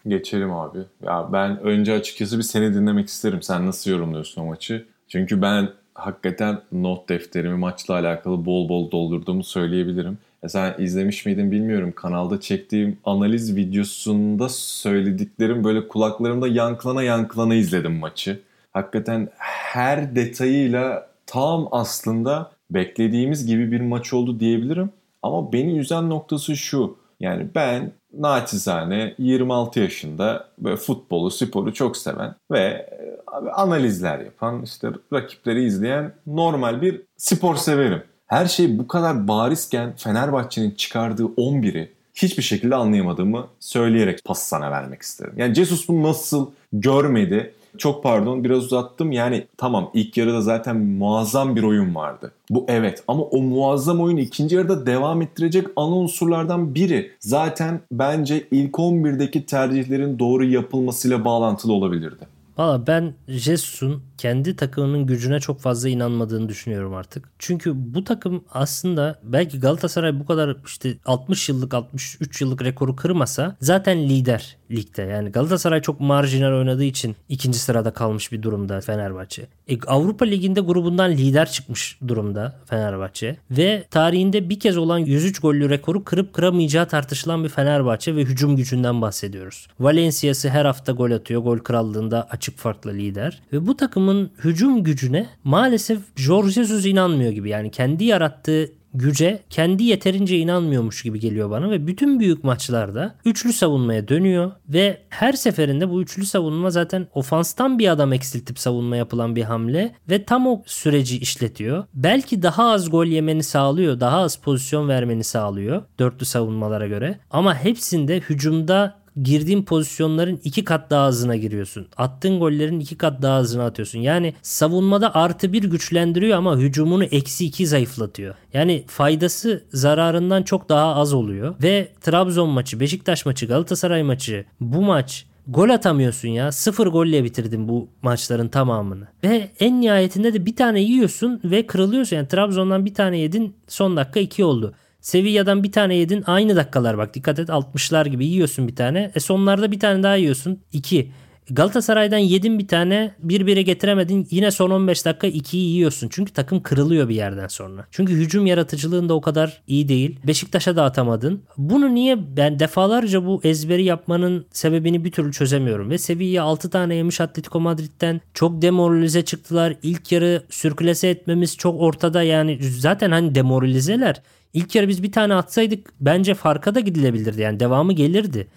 [0.07, 0.79] Geçelim abi.
[1.03, 3.41] Ya ben önce açıkçası bir seni dinlemek isterim.
[3.41, 4.85] Sen nasıl yorumluyorsun o maçı?
[5.07, 10.17] Çünkü ben hakikaten not defterimi maçla alakalı bol bol doldurduğumu söyleyebilirim.
[10.47, 11.93] Sen izlemiş miydin bilmiyorum.
[11.95, 18.41] Kanalda çektiğim analiz videosunda söylediklerim böyle kulaklarımda yankılana yankılana izledim maçı.
[18.73, 24.89] Hakikaten her detayıyla tam aslında beklediğimiz gibi bir maç oldu diyebilirim.
[25.23, 26.97] Ama beni üzen noktası şu.
[27.19, 33.15] Yani ben naçizane 26 yaşında böyle futbolu, sporu çok seven ve e,
[33.53, 38.03] analizler yapan, işte rakipleri izleyen normal bir spor severim.
[38.27, 45.01] Her şey bu kadar barizken Fenerbahçe'nin çıkardığı 11'i hiçbir şekilde anlayamadığımı söyleyerek pas sana vermek
[45.01, 45.33] isterim.
[45.37, 49.11] Yani Jesus bunu nasıl görmedi Çok pardon biraz uzattım.
[49.11, 52.31] Yani tamam ilk yarıda zaten muazzam bir oyun vardı.
[52.49, 57.11] Bu evet ama o muazzam oyun ikinci yarıda devam ettirecek ana unsurlardan biri.
[57.19, 62.27] Zaten bence ilk 11'deki tercihlerin doğru yapılmasıyla bağlantılı olabilirdi.
[62.57, 67.29] Valla ben Jesus'un kendi takımının gücüne çok fazla inanmadığını düşünüyorum artık.
[67.39, 73.55] Çünkü bu takım aslında belki Galatasaray bu kadar işte 60 yıllık 63 yıllık rekoru kırmasa
[73.61, 75.01] zaten lider ligde.
[75.01, 79.47] Yani Galatasaray çok marjinal oynadığı için ikinci sırada kalmış bir durumda Fenerbahçe.
[79.67, 83.37] E, Avrupa Ligi'nde grubundan lider çıkmış durumda Fenerbahçe.
[83.51, 88.55] Ve tarihinde bir kez olan 103 gollü rekoru kırıp kıramayacağı tartışılan bir Fenerbahçe ve hücum
[88.55, 89.67] gücünden bahsediyoruz.
[89.79, 91.41] Valencia'sı her hafta gol atıyor.
[91.41, 93.41] Gol krallığında açık farklı lider.
[93.53, 97.49] Ve bu takımın hücum gücüne maalesef Jorge Jesus inanmıyor gibi.
[97.49, 103.53] Yani kendi yarattığı güce kendi yeterince inanmıyormuş gibi geliyor bana ve bütün büyük maçlarda üçlü
[103.53, 109.35] savunmaya dönüyor ve her seferinde bu üçlü savunma zaten ofanstan bir adam eksiltip savunma yapılan
[109.35, 111.83] bir hamle ve tam o süreci işletiyor.
[111.93, 117.55] Belki daha az gol yemeni sağlıyor, daha az pozisyon vermeni sağlıyor dörtlü savunmalara göre ama
[117.55, 121.87] hepsinde hücumda girdiğin pozisyonların iki kat daha hızına giriyorsun.
[121.97, 123.99] Attığın gollerin iki kat daha hızına atıyorsun.
[123.99, 128.35] Yani savunmada artı bir güçlendiriyor ama hücumunu eksi iki zayıflatıyor.
[128.53, 131.55] Yani faydası zararından çok daha az oluyor.
[131.63, 136.51] Ve Trabzon maçı, Beşiktaş maçı, Galatasaray maçı bu maç Gol atamıyorsun ya.
[136.51, 139.07] Sıfır golle bitirdin bu maçların tamamını.
[139.23, 142.15] Ve en nihayetinde de bir tane yiyorsun ve kırılıyorsun.
[142.15, 144.73] Yani Trabzon'dan bir tane yedin son dakika iki oldu.
[145.05, 149.11] Sevilla'dan bir tane yedin aynı dakikalar bak dikkat et 60'lar gibi yiyorsun bir tane.
[149.15, 151.11] E sonlarda bir tane daha yiyorsun 2.
[151.49, 156.09] Galatasaray'dan yedin bir tane bir bire getiremedin yine son 15 dakika 2'yi yiyorsun.
[156.11, 157.85] Çünkü takım kırılıyor bir yerden sonra.
[157.91, 160.19] Çünkü hücum yaratıcılığın da o kadar iyi değil.
[160.27, 161.43] Beşiktaş'a da atamadın.
[161.57, 165.89] Bunu niye ben defalarca bu ezberi yapmanın sebebini bir türlü çözemiyorum.
[165.89, 169.75] Ve Sevilla 6 tane yemiş Atletico Madrid'den çok demoralize çıktılar.
[169.83, 174.21] İlk yarı sürklese etmemiz çok ortada yani zaten hani demoralizeler.
[174.53, 177.41] İlk yarı biz bir tane atsaydık bence farka da gidilebilirdi.
[177.41, 178.47] Yani devamı gelirdi.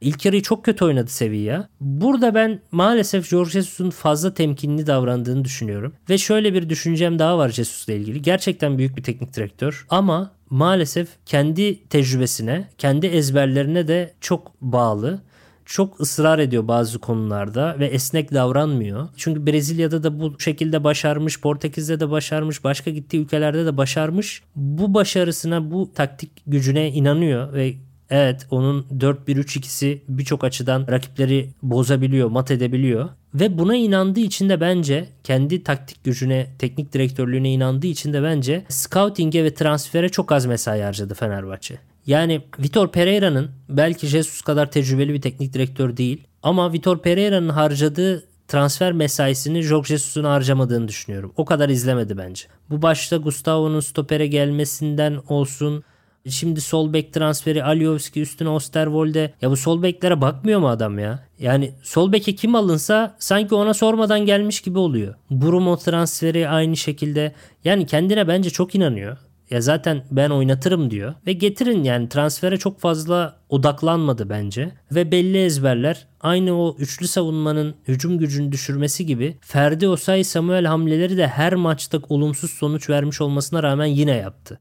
[0.00, 1.68] İlk yarıyı çok kötü oynadı Sevilla.
[1.80, 5.94] Burada ben maalesef Jorge Jesus'un fazla temkinli davrandığını düşünüyorum.
[6.10, 8.22] Ve şöyle bir düşüncem daha var Jesus'la ilgili.
[8.22, 15.20] Gerçekten büyük bir teknik direktör ama maalesef kendi tecrübesine, kendi ezberlerine de çok bağlı
[15.66, 19.08] çok ısrar ediyor bazı konularda ve esnek davranmıyor.
[19.16, 24.42] Çünkü Brezilya'da da bu şekilde başarmış, Portekiz'de de başarmış, başka gittiği ülkelerde de başarmış.
[24.56, 27.74] Bu başarısına, bu taktik gücüne inanıyor ve
[28.10, 33.08] Evet onun 4-1-3-2'si birçok açıdan rakipleri bozabiliyor, mat edebiliyor.
[33.34, 38.64] Ve buna inandığı için de bence kendi taktik gücüne, teknik direktörlüğüne inandığı için de bence
[38.68, 41.78] scouting'e ve transfere çok az mesai harcadı Fenerbahçe.
[42.06, 48.24] Yani Vitor Pereira'nın belki Jesus kadar tecrübeli bir teknik direktör değil ama Vitor Pereira'nın harcadığı
[48.48, 51.32] transfer mesaisini Jorge Jesus'un harcamadığını düşünüyorum.
[51.36, 52.44] O kadar izlemedi bence.
[52.70, 55.84] Bu başta Gustavo'nun stopere gelmesinden olsun.
[56.30, 59.34] Şimdi sol bek transferi Aliyovski üstüne Osterwolde.
[59.42, 61.24] Ya bu sol beklere bakmıyor mu adam ya?
[61.38, 65.14] Yani sol beke kim alınsa sanki ona sormadan gelmiş gibi oluyor.
[65.30, 67.32] Brumo transferi aynı şekilde.
[67.64, 69.16] Yani kendine bence çok inanıyor.
[69.50, 71.14] Ya zaten ben oynatırım diyor.
[71.26, 74.72] Ve getirin yani transfere çok fazla odaklanmadı bence.
[74.92, 81.16] Ve belli ezberler aynı o üçlü savunmanın hücum gücünü düşürmesi gibi Ferdi Osay Samuel hamleleri
[81.16, 84.60] de her maçta olumsuz sonuç vermiş olmasına rağmen yine yaptı.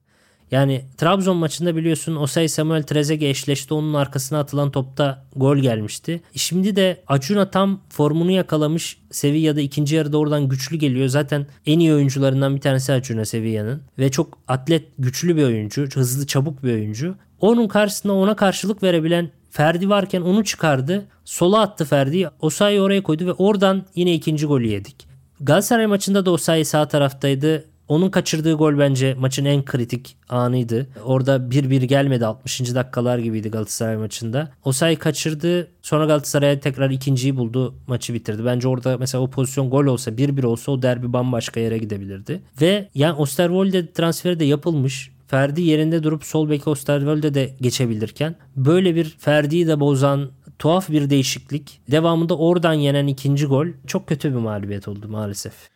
[0.51, 3.73] Yani Trabzon maçında biliyorsun Osay Samuel Trezeguet eşleşti.
[3.73, 6.21] Onun arkasına atılan topta gol gelmişti.
[6.35, 8.97] Şimdi de Acuna tam formunu yakalamış.
[9.11, 11.07] Sevilla'da ikinci yarıda oradan güçlü geliyor.
[11.07, 13.81] Zaten en iyi oyuncularından bir tanesi Acuna Sevilla'nın.
[13.99, 15.87] Ve çok atlet, güçlü bir oyuncu.
[15.93, 17.15] Hızlı, çabuk bir oyuncu.
[17.39, 21.05] Onun karşısında ona karşılık verebilen Ferdi varken onu çıkardı.
[21.25, 22.29] Sola attı Ferdi.
[22.39, 25.07] Osayi oraya koydu ve oradan yine ikinci golü yedik.
[25.39, 27.65] Galatasaray maçında da Osayi sağ taraftaydı.
[27.87, 30.87] Onun kaçırdığı gol bence maçın en kritik anıydı.
[31.03, 32.75] Orada 1-1 gelmedi 60.
[32.75, 34.51] dakikalar gibiydi Galatasaray maçında.
[34.63, 35.67] O sayı kaçırdı.
[35.81, 37.75] Sonra Galatasaray tekrar ikinciyi buldu.
[37.87, 38.45] Maçı bitirdi.
[38.45, 42.41] Bence orada mesela o pozisyon gol olsa 1-1 olsa o derbi bambaşka yere gidebilirdi.
[42.61, 45.11] Ve yani Osterwolde transferi de yapılmış.
[45.27, 51.09] Ferdi yerinde durup sol bek Osterwolde de geçebilirken böyle bir Ferdi'yi de bozan tuhaf bir
[51.09, 51.79] değişiklik.
[51.91, 55.74] Devamında oradan yenen ikinci gol çok kötü bir mağlubiyet oldu maalesef.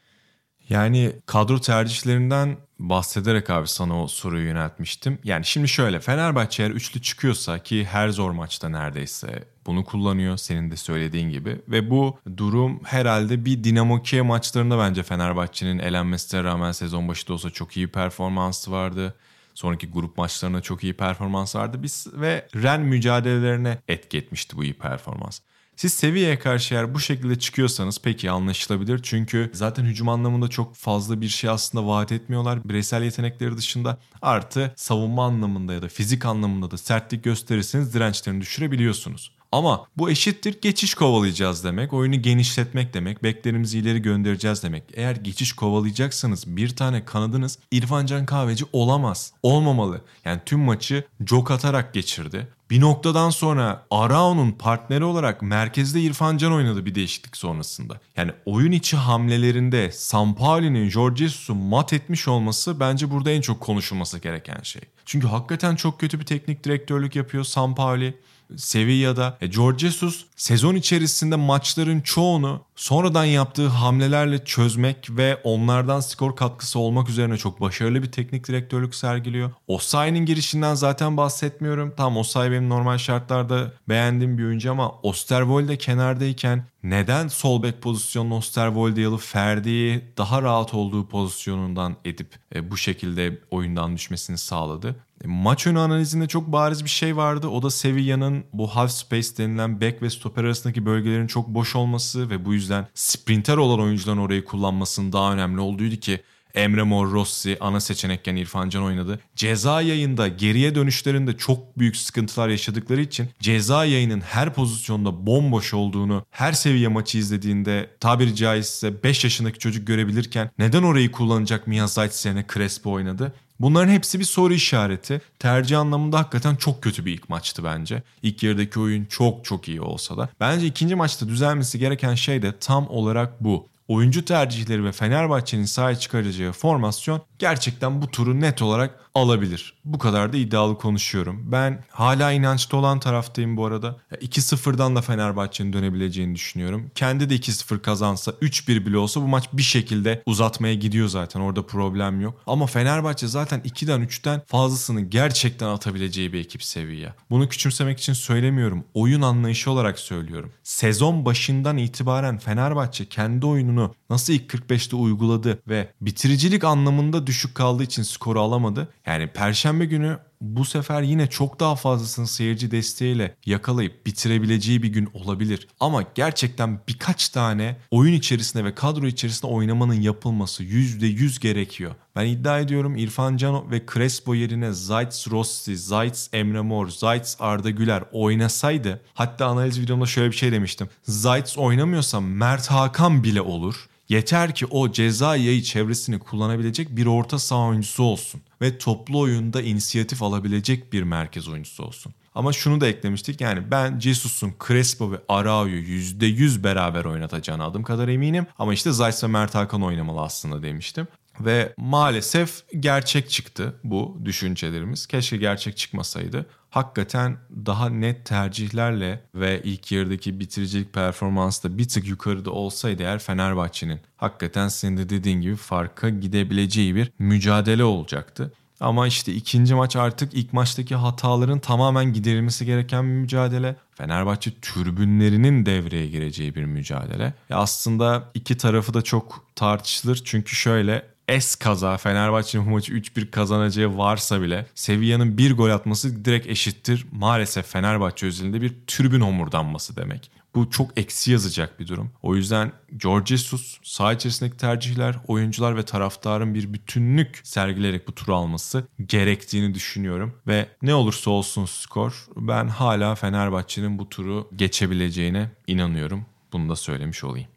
[0.70, 5.20] Yani kadro tercihlerinden bahsederek abi sana o soruyu yöneltmiştim.
[5.24, 10.72] Yani şimdi şöyle Fenerbahçe eğer üçlü çıkıyorsa ki her zor maçta neredeyse bunu kullanıyor senin
[10.72, 11.62] de söylediğin gibi.
[11.68, 17.34] Ve bu durum herhalde bir Dinamo Kiev maçlarında bence Fenerbahçe'nin elenmesine rağmen sezon başı da
[17.34, 19.16] olsa çok iyi performansı vardı.
[19.54, 21.84] Sonraki grup maçlarında çok iyi performans vardı.
[21.84, 25.40] Biz ve Ren mücadelelerine etki etmişti bu iyi performans.
[25.80, 29.00] Siz seviyeye karşı eğer bu şekilde çıkıyorsanız peki anlaşılabilir.
[29.04, 32.70] Çünkü zaten hücum anlamında çok fazla bir şey aslında vaat etmiyorlar.
[32.70, 39.32] Bireysel yetenekleri dışında artı savunma anlamında ya da fizik anlamında da sertlik gösterirseniz dirençlerini düşürebiliyorsunuz.
[39.52, 41.94] Ama bu eşittir geçiş kovalayacağız demek.
[41.94, 43.24] Oyunu genişletmek demek.
[43.24, 44.84] Beklerimizi ileri göndereceğiz demek.
[44.94, 49.34] Eğer geçiş kovalayacaksanız bir tane kanadınız İrfan Can Kahveci olamaz.
[49.44, 50.02] Olmamalı.
[50.26, 52.48] Yani tüm maçı jok atarak geçirdi.
[52.70, 58.00] Bir noktadan sonra Arao'nun partneri olarak merkezde İrfan Can oynadı bir değişiklik sonrasında.
[58.18, 64.20] Yani oyun içi hamlelerinde Sampaoli'nin Jorge Jesus'u mat etmiş olması bence burada en çok konuşulması
[64.20, 64.82] gereken şey.
[65.06, 68.18] Çünkü hakikaten çok kötü bir teknik direktörlük yapıyor Sampaoli.
[68.58, 76.36] Sevilla'da e, George Jesus sezon içerisinde maçların çoğunu sonradan yaptığı hamlelerle çözmek ve onlardan skor
[76.36, 79.52] katkısı olmak üzerine çok başarılı bir teknik direktörlük sergiliyor.
[79.68, 81.94] Osayi'nin girişinden zaten bahsetmiyorum.
[81.98, 88.38] Tamam Osayi benim normal şartlarda beğendiğim bir oyuncu ama Osterwolde kenardayken neden sol bek pozisyonunu
[88.38, 94.96] Osterwolde'yi alıp Ferdi'yi daha rahat olduğu pozisyonundan edip e, bu şekilde oyundan düşmesini sağladı?
[95.26, 97.48] Maç önü analizinde çok bariz bir şey vardı.
[97.48, 102.30] O da Sevilla'nın bu half space denilen back ve stoper arasındaki bölgelerin çok boş olması
[102.30, 106.22] ve bu yüzden sprinter olan oyuncuların orayı kullanmasının daha önemli olduğuydu ki
[106.54, 109.20] Emre Mor Rossi ana seçenekken İrfan Can oynadı.
[109.36, 116.26] Ceza yayında geriye dönüşlerinde çok büyük sıkıntılar yaşadıkları için ceza yayının her pozisyonda bomboş olduğunu
[116.32, 122.26] her seviye maçı izlediğinde tabiri caizse 5 yaşındaki çocuk görebilirken neden orayı kullanacak Mia Zayt
[122.26, 123.34] yerine Crespo oynadı?
[123.60, 125.22] Bunların hepsi bir soru işareti.
[125.40, 128.04] Tercih anlamında hakikaten çok kötü bir ilk maçtı bence.
[128.24, 130.30] İlk yarıdaki oyun çok çok iyi olsa da.
[130.40, 135.96] Bence ikinci maçta düzelmesi gereken şey de tam olarak bu oyuncu tercihleri ve Fenerbahçe'nin sahaya
[135.96, 139.74] çıkaracağı formasyon gerçekten bu turu net olarak alabilir.
[139.86, 141.52] Bu kadar da iddialı konuşuyorum.
[141.52, 143.98] Ben hala inançlı olan taraftayım bu arada.
[144.12, 146.92] 2-0'dan da Fenerbahçe'nin dönebileceğini düşünüyorum.
[146.96, 151.40] Kendi de 2-0 kazansa 3-1 bile olsa bu maç bir şekilde uzatmaya gidiyor zaten.
[151.40, 152.42] Orada problem yok.
[152.48, 157.14] Ama Fenerbahçe zaten 2'den 3'ten fazlasını gerçekten atabileceği bir ekip seviye.
[157.30, 158.84] Bunu küçümsemek için söylemiyorum.
[158.94, 160.52] Oyun anlayışı olarak söylüyorum.
[160.64, 163.79] Sezon başından itibaren Fenerbahçe kendi oyununu
[164.10, 168.88] nasıl ilk 45'te uyguladı ve bitiricilik anlamında düşük kaldığı için skoru alamadı.
[169.06, 175.10] Yani perşembe günü bu sefer yine çok daha fazlasını seyirci desteğiyle yakalayıp bitirebileceği bir gün
[175.14, 175.68] olabilir.
[175.80, 181.96] Ama gerçekten birkaç tane oyun içerisinde ve kadro içerisinde oynamanın yapılması %100 gerekiyor.
[182.16, 187.70] Ben iddia ediyorum İrfan Can ve Crespo yerine Zayt Rossi, Zayt Emre Mor, Zayt Arda
[187.70, 190.90] Güler oynasaydı hatta analiz videomda şöyle bir şey demiştim.
[191.04, 193.90] Zayt oynamıyorsa Mert Hakan bile olur.
[194.10, 199.62] Yeter ki o ceza yayı çevresini kullanabilecek bir orta saha oyuncusu olsun ve toplu oyunda
[199.62, 202.14] inisiyatif alabilecek bir merkez oyuncusu olsun.
[202.36, 208.08] Ama şunu da eklemiştik yani ben Jesus'un Crespo ve Arao'yu %100 beraber oynatacağını adım kadar
[208.08, 208.48] eminim.
[208.60, 211.08] Ama işte Zayt ve Mert Hakan oynamalı aslında demiştim.
[211.40, 215.08] Ve maalesef gerçek çıktı bu düşüncelerimiz.
[215.08, 216.46] Keşke gerçek çıkmasaydı.
[216.70, 223.20] Hakikaten daha net tercihlerle ve ilk yarıdaki bitiricilik performansı da bir tık yukarıda olsaydı eğer
[223.20, 228.54] Fenerbahçe'nin hakikaten senin de dediğin gibi farka gidebileceği bir mücadele olacaktı.
[228.80, 233.76] Ama işte ikinci maç artık ilk maçtaki hataların tamamen giderilmesi gereken bir mücadele.
[233.96, 237.34] Fenerbahçe türbünlerinin devreye gireceği bir mücadele.
[237.50, 240.22] Ya aslında iki tarafı da çok tartışılır.
[240.26, 246.26] Çünkü şöyle es kaza Fenerbahçe'nin bu maçı 3-1 kazanacağı varsa bile Sevilla'nın bir gol atması
[246.26, 247.06] direkt eşittir.
[247.12, 250.32] Maalesef Fenerbahçe özelinde bir tribün homurdanması demek.
[250.56, 252.12] Bu çok eksi yazacak bir durum.
[252.22, 258.36] O yüzden George Jesus saha içerisindeki tercihler, oyuncular ve taraftarın bir bütünlük sergileyerek bu turu
[258.36, 260.34] alması gerektiğini düşünüyorum.
[260.48, 266.26] Ve ne olursa olsun skor ben hala Fenerbahçe'nin bu turu geçebileceğine inanıyorum.
[266.54, 267.48] Bunu da söylemiş olayım.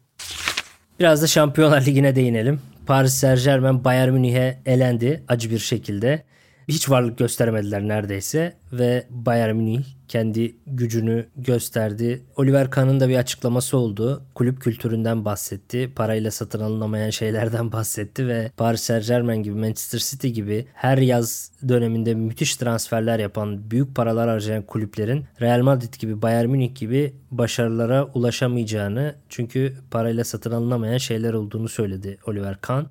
[0.99, 2.61] Biraz da Şampiyonlar Ligi'ne değinelim.
[2.87, 6.23] Paris Saint Germain Bayern Münih'e elendi acı bir şekilde.
[6.67, 12.21] Hiç varlık gösteremediler neredeyse ve Bayern Münih kendi gücünü gösterdi.
[12.35, 14.23] Oliver Kahn'ın da bir açıklaması oldu.
[14.35, 15.91] Kulüp kültüründen bahsetti.
[15.95, 21.51] Parayla satın alınamayan şeylerden bahsetti ve Paris Saint Germain gibi Manchester City gibi her yaz
[21.67, 28.05] döneminde müthiş transferler yapan, büyük paralar harcayan kulüplerin Real Madrid gibi, Bayern Münih gibi başarılara
[28.05, 32.85] ulaşamayacağını çünkü parayla satın alınamayan şeyler olduğunu söyledi Oliver Kahn.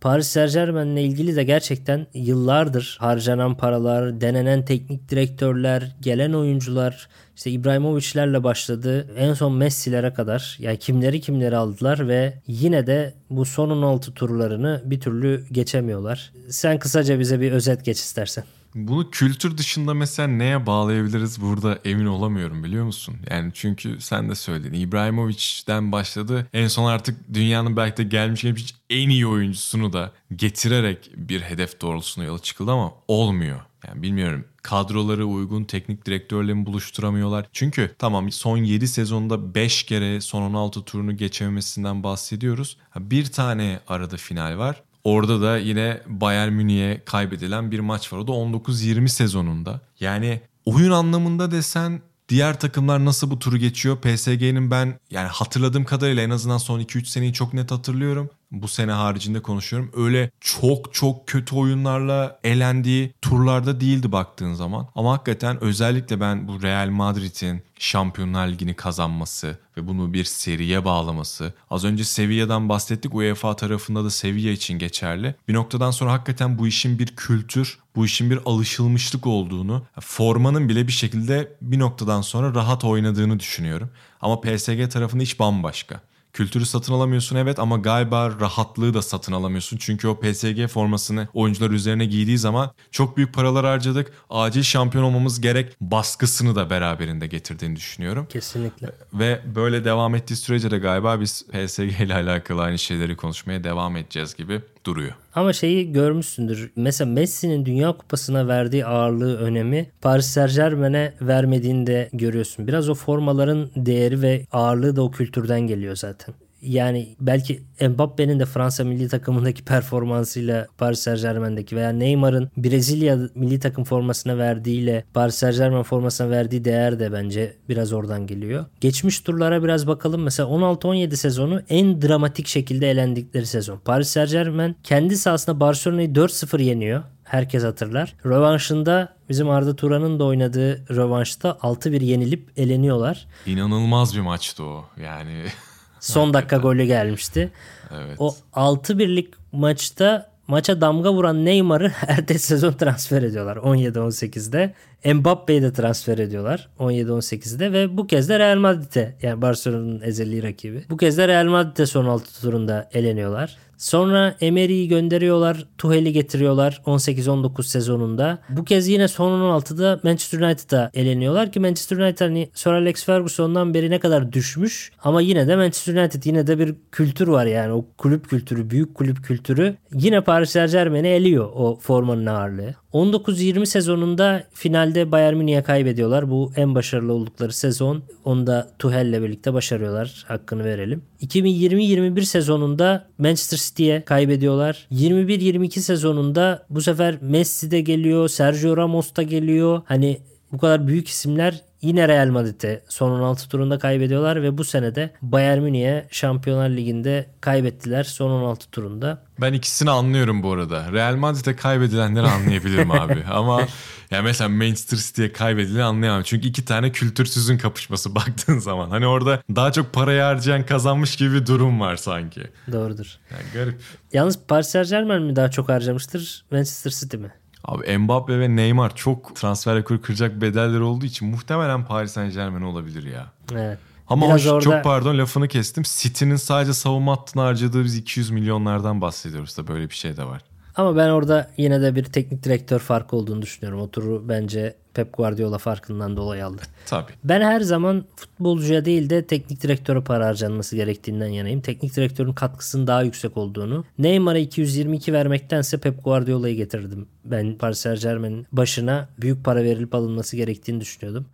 [0.00, 7.50] Paris Saint Germain'le ilgili de gerçekten yıllardır harcanan paralar, denenen teknik direktörler, gelen oyuncular, işte
[7.50, 9.06] İbrahimovic'lerle başladı.
[9.18, 14.82] En son Messi'lere kadar yani kimleri kimleri aldılar ve yine de bu son 16 turlarını
[14.84, 16.32] bir türlü geçemiyorlar.
[16.48, 18.44] Sen kısaca bize bir özet geç istersen.
[18.74, 23.16] Bunu kültür dışında mesela neye bağlayabiliriz burada emin olamıyorum biliyor musun?
[23.30, 26.46] Yani çünkü sen de söyledin İbrahimovic'den başladı.
[26.52, 31.80] En son artık dünyanın belki de gelmiş geçmiş en iyi oyuncusunu da getirerek bir hedef
[31.80, 33.60] doğrultusunda yola çıkıldı ama olmuyor.
[33.88, 37.48] Yani bilmiyorum kadroları uygun teknik direktörle mi buluşturamıyorlar?
[37.52, 42.76] Çünkü tamam son 7 sezonda 5 kere son 16 turunu geçememesinden bahsediyoruz.
[42.96, 44.82] Bir tane arada final var.
[45.04, 48.18] Orada da yine Bayern Münih'e kaybedilen bir maç var.
[48.18, 49.80] O da 19-20 sezonunda.
[50.00, 53.96] Yani oyun anlamında desen diğer takımlar nasıl bu turu geçiyor?
[53.96, 58.92] PSG'nin ben yani hatırladığım kadarıyla en azından son 2-3 seneyi çok net hatırlıyorum bu sene
[58.92, 59.92] haricinde konuşuyorum.
[59.96, 64.88] Öyle çok çok kötü oyunlarla elendiği turlarda değildi baktığın zaman.
[64.94, 71.52] Ama hakikaten özellikle ben bu Real Madrid'in Şampiyonlar Ligi'ni kazanması ve bunu bir seriye bağlaması.
[71.70, 73.14] Az önce Sevilla'dan bahsettik.
[73.14, 75.34] UEFA tarafında da Sevilla için geçerli.
[75.48, 80.86] Bir noktadan sonra hakikaten bu işin bir kültür, bu işin bir alışılmışlık olduğunu, formanın bile
[80.86, 83.90] bir şekilde bir noktadan sonra rahat oynadığını düşünüyorum.
[84.20, 86.00] Ama PSG tarafında hiç bambaşka.
[86.32, 89.76] Kültürü satın alamıyorsun evet ama galiba rahatlığı da satın alamıyorsun.
[89.76, 94.12] Çünkü o PSG formasını oyuncular üzerine giydiği zaman çok büyük paralar harcadık.
[94.30, 98.26] Acil şampiyon olmamız gerek baskısını da beraberinde getirdiğini düşünüyorum.
[98.28, 98.92] Kesinlikle.
[99.14, 103.96] Ve böyle devam ettiği sürece de galiba biz PSG ile alakalı aynı şeyleri konuşmaya devam
[103.96, 105.12] edeceğiz gibi duruyor.
[105.34, 106.70] Ama şeyi görmüşsündür.
[106.76, 112.68] Mesela Messi'nin Dünya Kupası'na verdiği ağırlığı, önemi Paris Saint Germain'e vermediğini de görüyorsun.
[112.68, 118.46] Biraz o formaların değeri ve ağırlığı da o kültürden geliyor zaten yani belki Mbappe'nin de
[118.46, 125.34] Fransa milli takımındaki performansıyla Paris Saint Germain'deki veya Neymar'ın Brezilya milli takım formasına verdiğiyle Paris
[125.34, 128.66] Saint Germain formasına verdiği değer de bence biraz oradan geliyor.
[128.80, 130.22] Geçmiş turlara biraz bakalım.
[130.22, 133.78] Mesela 16-17 sezonu en dramatik şekilde elendikleri sezon.
[133.78, 137.02] Paris Saint Germain kendi sahasında Barcelona'yı 4-0 yeniyor.
[137.24, 138.14] Herkes hatırlar.
[138.26, 143.26] Rövanşında bizim Arda Turan'ın da oynadığı rövanşta 6-1 yenilip eleniyorlar.
[143.46, 144.84] İnanılmaz bir maçtı o.
[145.02, 145.44] Yani
[146.00, 147.52] Son dakika golü gelmişti.
[147.94, 148.16] Evet.
[148.18, 154.74] O 6 birlik maçta maça damga vuran Neymar'ı ertesi sezon transfer ediyorlar 17-18'de.
[155.04, 160.84] Mbappe'yi de transfer ediyorlar 17-18'de ve bu kez de Real Madrid'e yani Barcelona'nın ezeli rakibi.
[160.90, 163.56] Bu kez de Real Madrid'e son 6 turunda eleniyorlar.
[163.80, 165.66] Sonra Emery'i gönderiyorlar.
[165.78, 168.38] Tuhel'i getiriyorlar 18-19 sezonunda.
[168.48, 173.74] Bu kez yine son 16'da Manchester United'a eleniyorlar ki Manchester United hani Sir Alex Ferguson'dan
[173.74, 177.72] beri ne kadar düşmüş ama yine de Manchester United yine de bir kültür var yani
[177.72, 182.74] o kulüp kültürü, büyük kulüp kültürü yine Paris Saint Germain'i eliyor o formanın ağırlığı.
[182.92, 184.44] 19-20 sezonunda
[184.90, 186.30] finalde Bayern Münih'e kaybediyorlar.
[186.30, 188.02] Bu en başarılı oldukları sezon.
[188.24, 190.24] Onu da Tuchel'le birlikte başarıyorlar.
[190.28, 191.02] Hakkını verelim.
[191.22, 194.86] 2020-21 sezonunda Manchester City'ye kaybediyorlar.
[194.92, 199.82] 21-22 sezonunda bu sefer Messi de geliyor, Sergio Ramos da geliyor.
[199.84, 200.20] Hani
[200.52, 205.10] bu kadar büyük isimler yine Real Madrid'e son 16 turunda kaybediyorlar ve bu sene de
[205.22, 209.22] Bayern Münih'e Şampiyonlar Ligi'nde kaybettiler son 16 turunda.
[209.40, 210.92] Ben ikisini anlıyorum bu arada.
[210.92, 213.24] Real Madrid'e kaybedilenleri anlayabilirim abi.
[213.32, 213.66] Ama
[214.10, 216.22] ya mesela Manchester City'ye kaybedilen anlayamam.
[216.22, 218.90] Çünkü iki tane kültürsüzün kapışması baktığın zaman.
[218.90, 222.42] Hani orada daha çok parayı harcayan kazanmış gibi bir durum var sanki.
[222.72, 223.18] Doğrudur.
[223.30, 223.80] Yani garip.
[224.12, 227.32] Yalnız Paris Saint Germain mi daha çok harcamıştır Manchester City mi?
[227.64, 232.62] Abi Mbappe ve Neymar çok transfer rekoru kıracak bedeller olduğu için muhtemelen Paris Saint Germain
[232.62, 233.26] olabilir ya.
[233.52, 233.78] Evet.
[234.08, 235.84] Ama Biraz hoş, orada- çok pardon lafını kestim.
[235.86, 240.42] City'nin sadece savunma hattına harcadığı biz 200 milyonlardan bahsediyoruz da böyle bir şey de var.
[240.76, 243.80] Ama ben orada yine de bir teknik direktör farkı olduğunu düşünüyorum.
[243.80, 246.62] O turu bence Pep Guardiola farkından dolayı aldı.
[246.86, 247.12] Tabii.
[247.24, 251.60] Ben her zaman futbolcuya değil de teknik direktöre para harcanması gerektiğinden yanayım.
[251.60, 253.84] Teknik direktörün katkısının daha yüksek olduğunu.
[253.98, 257.06] Neymar'a 222 vermektense Pep Guardiola'yı getirdim.
[257.24, 261.26] Ben Paris Saint Germain'in başına büyük para verilip alınması gerektiğini düşünüyordum.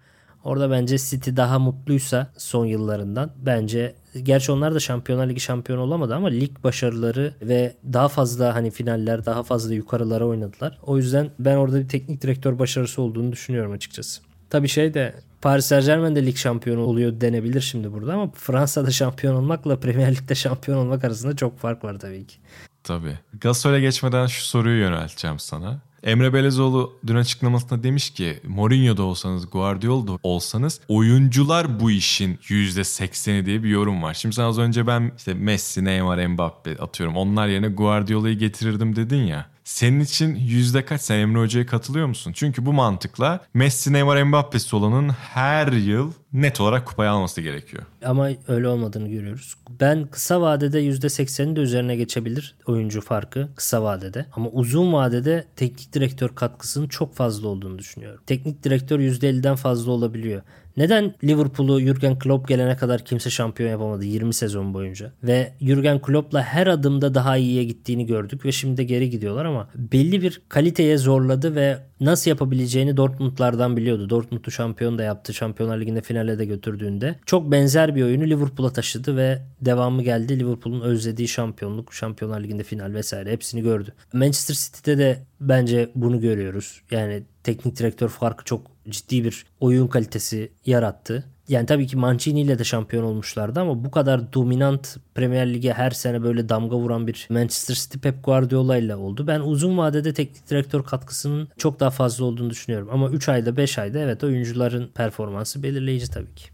[0.46, 6.14] Orada bence City daha mutluysa son yıllarından bence gerçi onlar da Şampiyonlar Ligi şampiyonu olamadı
[6.14, 10.78] ama lig başarıları ve daha fazla hani finaller daha fazla yukarılara oynadılar.
[10.82, 14.20] O yüzden ben orada bir teknik direktör başarısı olduğunu düşünüyorum açıkçası.
[14.50, 18.90] Tabii şey de Paris Saint Germain de lig şampiyonu oluyor denebilir şimdi burada ama Fransa'da
[18.90, 22.36] şampiyon olmakla Premier Lig'de şampiyon olmak arasında çok fark var tabii ki.
[22.84, 23.18] Tabii.
[23.40, 25.80] Galatasaray'a geçmeden şu soruyu yönelteceğim sana.
[26.06, 33.62] Emre Belezoğlu dün açıklamasında demiş ki Mourinho'da olsanız Guardiola'da olsanız oyuncular bu işin %80'i diye
[33.62, 34.14] bir yorum var.
[34.14, 39.22] Şimdi sen az önce ben işte Messi, Neymar, Mbappe atıyorum onlar yerine Guardiola'yı getirirdim dedin
[39.22, 39.55] ya.
[39.66, 41.00] Senin için yüzde kaç?
[41.00, 42.32] Sen Emre Hoca'ya katılıyor musun?
[42.34, 47.82] Çünkü bu mantıkla Messi, Neymar, Mbappe'si olanın her yıl net olarak kupayı alması gerekiyor.
[48.04, 49.54] Ama öyle olmadığını görüyoruz.
[49.80, 54.26] Ben kısa vadede %80'in de üzerine geçebilir oyuncu farkı kısa vadede.
[54.32, 58.20] Ama uzun vadede teknik direktör katkısının çok fazla olduğunu düşünüyorum.
[58.26, 60.42] Teknik direktör %50'den fazla olabiliyor.
[60.76, 65.12] Neden Liverpool'u Jurgen Klopp gelene kadar kimse şampiyon yapamadı 20 sezon boyunca?
[65.22, 69.68] Ve Jurgen Klopp'la her adımda daha iyiye gittiğini gördük ve şimdi de geri gidiyorlar ama
[69.74, 74.10] belli bir kaliteye zorladı ve nasıl yapabileceğini Dortmund'lardan biliyordu.
[74.10, 75.34] Dortmund'u şampiyon da yaptı.
[75.34, 77.18] Şampiyonlar Ligi'nde finale de götürdüğünde.
[77.26, 80.38] Çok benzer bir oyunu Liverpool'a taşıdı ve devamı geldi.
[80.38, 83.92] Liverpool'un özlediği şampiyonluk, Şampiyonlar Ligi'nde final vesaire hepsini gördü.
[84.12, 86.82] Manchester City'de de bence bunu görüyoruz.
[86.90, 91.24] Yani teknik direktör farkı çok ciddi bir oyun kalitesi yarattı.
[91.48, 95.90] Yani tabii ki Mancini ile de şampiyon olmuşlardı ama bu kadar dominant Premier Lig'e her
[95.90, 99.26] sene böyle damga vuran bir Manchester City Pep Guardiola ile oldu.
[99.26, 102.88] Ben uzun vadede teknik direktör katkısının çok daha fazla olduğunu düşünüyorum.
[102.92, 106.48] Ama 3 ayda 5 ayda evet oyuncuların performansı belirleyici tabii ki.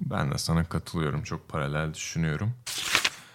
[0.00, 1.22] Ben de sana katılıyorum.
[1.22, 2.50] Çok paralel düşünüyorum.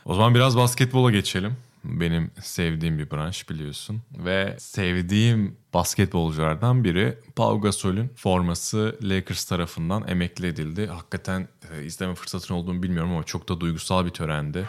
[0.05, 1.57] O zaman biraz basketbola geçelim.
[1.83, 4.01] Benim sevdiğim bir branş biliyorsun.
[4.17, 10.88] Ve sevdiğim basketbolculardan biri Pau Gasol'ün forması Lakers tarafından emekli edildi.
[10.88, 14.65] Hakikaten e, izleme fırsatın olduğunu bilmiyorum ama çok da duygusal bir törendi.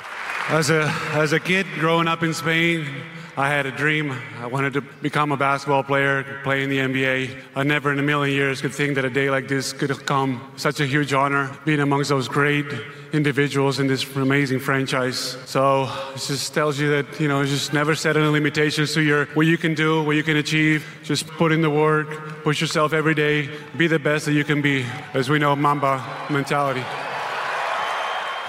[0.52, 2.84] As a as a kid growing up in Spain,
[3.36, 4.12] I had a dream.
[4.40, 7.30] I wanted to become a basketball player, play in the NBA.
[7.56, 10.40] I never in a million years could think that a day like this could come.
[10.56, 12.66] Such a huge honor being amongst those great
[13.12, 15.36] individuals in this amazing franchise.
[15.46, 19.26] So it just tells you that you know just never set any limitations to your
[19.34, 20.84] what you can do, what you can achieve.
[21.02, 24.62] Just put in the work, push yourself every day, be the best that you can
[24.62, 24.86] be.
[25.12, 26.84] As we know, Mamba mentality.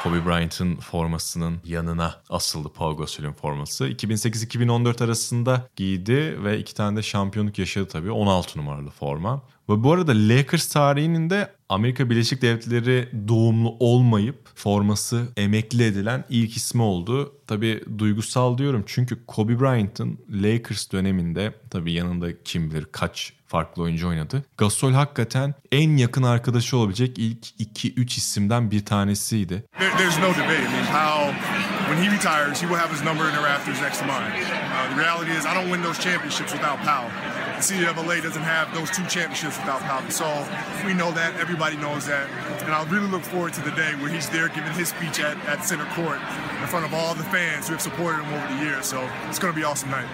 [0.06, 3.88] Kobe Bryant'ın formasının yanına asıldı Paul Gasol'ün forması.
[3.90, 8.12] 2008-2014 arasında giydi ve iki tane de şampiyonluk yaşadı tabii.
[8.12, 9.42] 16 numaralı forma.
[9.70, 16.58] Ve bu arada Lakers tarihinin de Amerika Birleşik Devletleri doğumlu olmayıp forması emekli edilen ilk
[16.58, 17.34] ismi oldu.
[17.48, 24.08] Tabii duygusal diyorum çünkü Kobe Bryant'ın Lakers döneminde tabii yanında kim bilir kaç farklı oyuncu
[24.08, 24.44] oynadı.
[24.58, 29.64] Gasol hakikaten en yakın arkadaşı olabilecek ilk 2-3 isimden bir tanesiydi.
[29.80, 30.68] There, there's no debate.
[30.68, 31.34] I mean, Powell,
[31.90, 34.32] when he retires, he will have his number in the rafters next to mine.
[34.32, 37.10] Uh, the reality is, I don't win those championships without Powell.
[37.60, 40.12] The city of LA doesn't have those two championships without Powell.
[40.22, 40.28] So
[40.88, 41.32] we know that.
[41.46, 42.26] Everybody knows that.
[42.66, 45.36] And I really look forward to the day where he's there giving his speech at,
[45.52, 46.20] at center court
[46.62, 48.86] in front of all the fans who have supported him over the years.
[48.94, 49.00] So
[49.30, 50.12] it's going to be awesome night.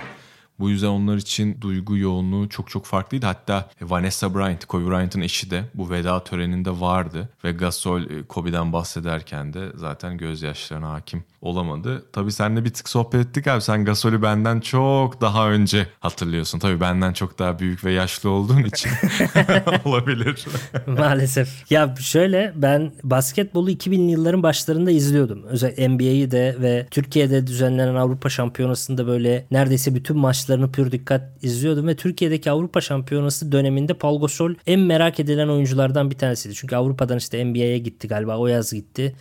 [0.62, 3.26] Bu yüzden onlar için duygu yoğunluğu çok çok farklıydı.
[3.26, 7.30] Hatta Vanessa Bryant, Kobe Bryant'ın eşi de bu veda töreninde vardı.
[7.43, 12.06] Ve Gasol e, Kobe'den bahsederken de zaten gözyaşlarına hakim olamadı.
[12.14, 13.62] Tabii seninle bir tık sohbet ettik abi.
[13.62, 16.60] Sen Gasol'ü benden çok daha önce hatırlıyorsun.
[16.60, 18.92] Tabii benden çok daha büyük ve yaşlı olduğun için
[19.86, 20.46] olabilir.
[20.88, 21.72] Maalesef.
[21.72, 25.44] Ya şöyle ben basketbolu 2000'li yılların başlarında izliyordum.
[25.44, 31.88] Özellikle NBA'yi de ve Türkiye'de düzenlenen Avrupa Şampiyonası'nda böyle neredeyse bütün maçlarını pür dikkat izliyordum
[31.88, 36.56] ve Türkiye'deki Avrupa Şampiyonası döneminde Paul Gasol en merak edilen oyunculardan bir tanesiydi.
[36.56, 39.16] Çünkü Avrupa'dan işte NBA'ye gitti galiba o yaz gitti.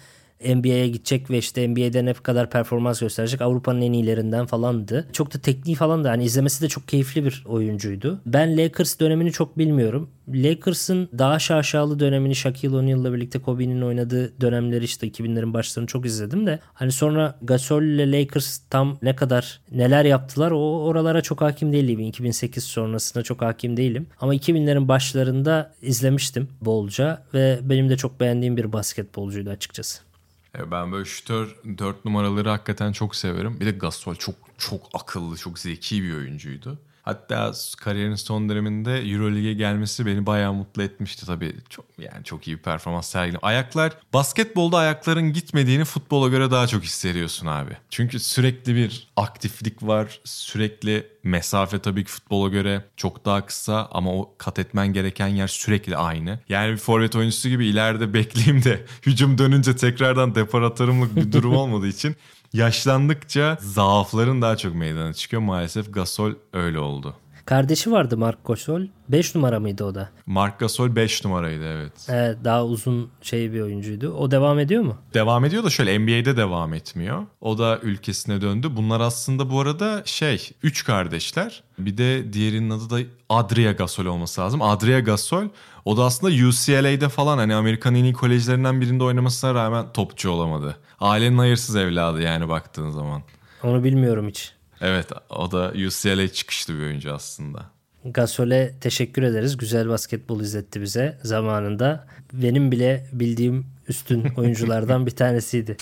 [0.44, 5.06] NBA'ye gidecek ve işte NBA'de ne kadar performans gösterecek Avrupa'nın en iyilerinden falandı.
[5.12, 8.20] Çok da tekniği falan da hani izlemesi de çok keyifli bir oyuncuydu.
[8.26, 10.10] Ben Lakers dönemini çok bilmiyorum.
[10.28, 16.46] Lakers'ın daha şaşalı dönemini Shaquille O'Neal'la birlikte Kobe'nin oynadığı dönemleri işte 2000'lerin başlarını çok izledim
[16.46, 21.72] de hani sonra Gasol ile Lakers tam ne kadar neler yaptılar o oralara çok hakim
[21.72, 22.00] değilim.
[22.00, 24.06] 2008 sonrasında çok hakim değilim.
[24.20, 30.09] Ama 2000'lerin başlarında izlemiştim bolca ve benim de çok beğendiğim bir basketbolcuydu açıkçası.
[30.58, 33.60] E, ben böyle şütör 4 numaraları hakikaten çok severim.
[33.60, 36.78] Bir de Gasol çok çok akıllı, çok zeki bir oyuncuydu.
[37.02, 41.54] Hatta kariyerinin son döneminde Euroleague'e gelmesi beni bayağı mutlu etmişti tabii.
[41.68, 43.38] Çok yani çok iyi bir performans sergiledi.
[43.42, 47.76] Ayaklar basketbolda ayakların gitmediğini futbola göre daha çok hissediyorsun abi.
[47.90, 50.20] Çünkü sürekli bir aktiflik var.
[50.24, 55.48] Sürekli mesafe tabii ki futbola göre çok daha kısa ama o kat etmen gereken yer
[55.48, 56.38] sürekli aynı.
[56.48, 61.56] Yani bir forvet oyuncusu gibi ileride bekleyeyim de hücum dönünce tekrardan depar atarımlık bir durum
[61.56, 62.16] olmadığı için
[62.52, 65.42] yaşlandıkça zaafların daha çok meydana çıkıyor.
[65.42, 67.14] Maalesef Gasol öyle oldu.
[67.44, 68.82] Kardeşi vardı Mark Gasol.
[69.08, 70.08] 5 numara mıydı o da?
[70.26, 71.92] Mark Gasol 5 numaraydı evet.
[72.08, 74.12] Evet, daha uzun şey bir oyuncuydu.
[74.12, 74.96] O devam ediyor mu?
[75.14, 77.22] Devam ediyor da şöyle NBA'de devam etmiyor.
[77.40, 78.68] O da ülkesine döndü.
[78.76, 81.62] Bunlar aslında bu arada şey 3 kardeşler.
[81.78, 82.98] Bir de diğerinin adı da
[83.28, 84.62] Adria Gasol olması lazım.
[84.62, 85.44] Adria Gasol
[85.84, 90.76] o da aslında UCLA'de falan hani Amerikan en iyi kolejlerinden birinde oynamasına rağmen topçu olamadı.
[91.00, 93.22] Ailenin hayırsız evladı yani baktığın zaman.
[93.62, 94.52] Onu bilmiyorum hiç.
[94.80, 97.64] Evet o da UCLA çıkışlı bir oyuncu aslında.
[98.04, 99.56] Gasol'e teşekkür ederiz.
[99.56, 102.06] Güzel basketbol izletti bize zamanında.
[102.32, 105.76] Benim bile bildiğim üstün oyunculardan bir tanesiydi.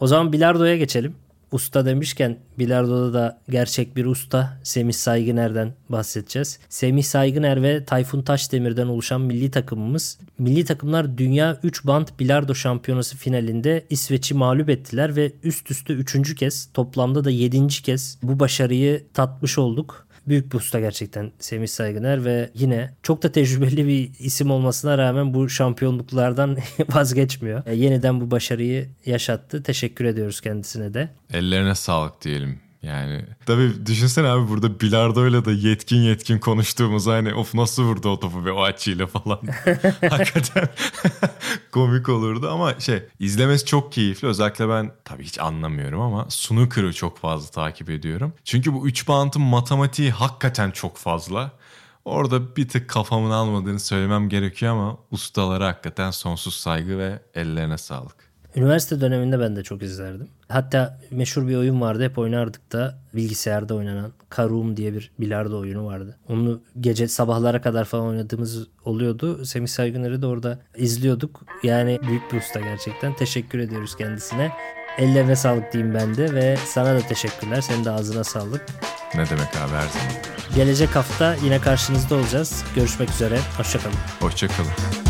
[0.00, 1.14] O zaman Bilardo'ya geçelim.
[1.52, 6.58] Usta demişken bilardoda da gerçek bir usta Semih Saygıner'den bahsedeceğiz.
[6.68, 10.18] Semih Saygıner ve Tayfun Taşdemir'den oluşan milli takımımız.
[10.38, 16.34] Milli takımlar Dünya 3 band bilardo şampiyonası finalinde İsveç'i mağlup ettiler ve üst üste 3.
[16.34, 17.68] kez toplamda da 7.
[17.68, 23.32] kez bu başarıyı tatmış olduk büyük bir usta gerçekten Semih Saygıner ve yine çok da
[23.32, 26.58] tecrübeli bir isim olmasına rağmen bu şampiyonluklardan
[26.88, 27.66] vazgeçmiyor.
[27.66, 29.62] E, yeniden bu başarıyı yaşattı.
[29.62, 31.08] Teşekkür ediyoruz kendisine de.
[31.32, 32.69] Ellerine sağlık diyelim.
[32.82, 38.20] Yani tabii düşünsene abi burada bilardoyla da yetkin yetkin konuştuğumuz hani of nasıl vurdu o
[38.20, 39.40] topu ve o açıyla falan.
[40.10, 40.68] Hakikaten
[41.72, 44.28] komik olurdu ama şey izlemesi çok keyifli.
[44.28, 48.32] Özellikle ben tabii hiç anlamıyorum ama snooker'ı çok fazla takip ediyorum.
[48.44, 51.50] Çünkü bu 3 bantın matematiği hakikaten çok fazla.
[52.04, 58.16] Orada bir tık kafamın almadığını söylemem gerekiyor ama ustalara hakikaten sonsuz saygı ve ellerine sağlık.
[58.56, 60.28] Üniversite döneminde ben de çok izlerdim.
[60.50, 65.86] Hatta meşhur bir oyun vardı hep oynardık da bilgisayarda oynanan Karum diye bir bilardo oyunu
[65.86, 66.16] vardı.
[66.28, 69.44] Onu gece sabahlara kadar falan oynadığımız oluyordu.
[69.44, 71.40] Semih Saygıner'i de orada izliyorduk.
[71.62, 73.16] Yani büyük bir usta gerçekten.
[73.16, 74.52] Teşekkür ediyoruz kendisine.
[74.98, 77.60] Ellerine sağlık diyeyim ben de ve sana da teşekkürler.
[77.60, 78.66] Senin de ağzına sağlık.
[79.14, 80.12] Ne demek abi her zaman.
[80.54, 82.64] Gelecek hafta yine karşınızda olacağız.
[82.74, 83.38] Görüşmek üzere.
[83.56, 83.96] Hoşçakalın.
[84.20, 85.09] Hoşçakalın.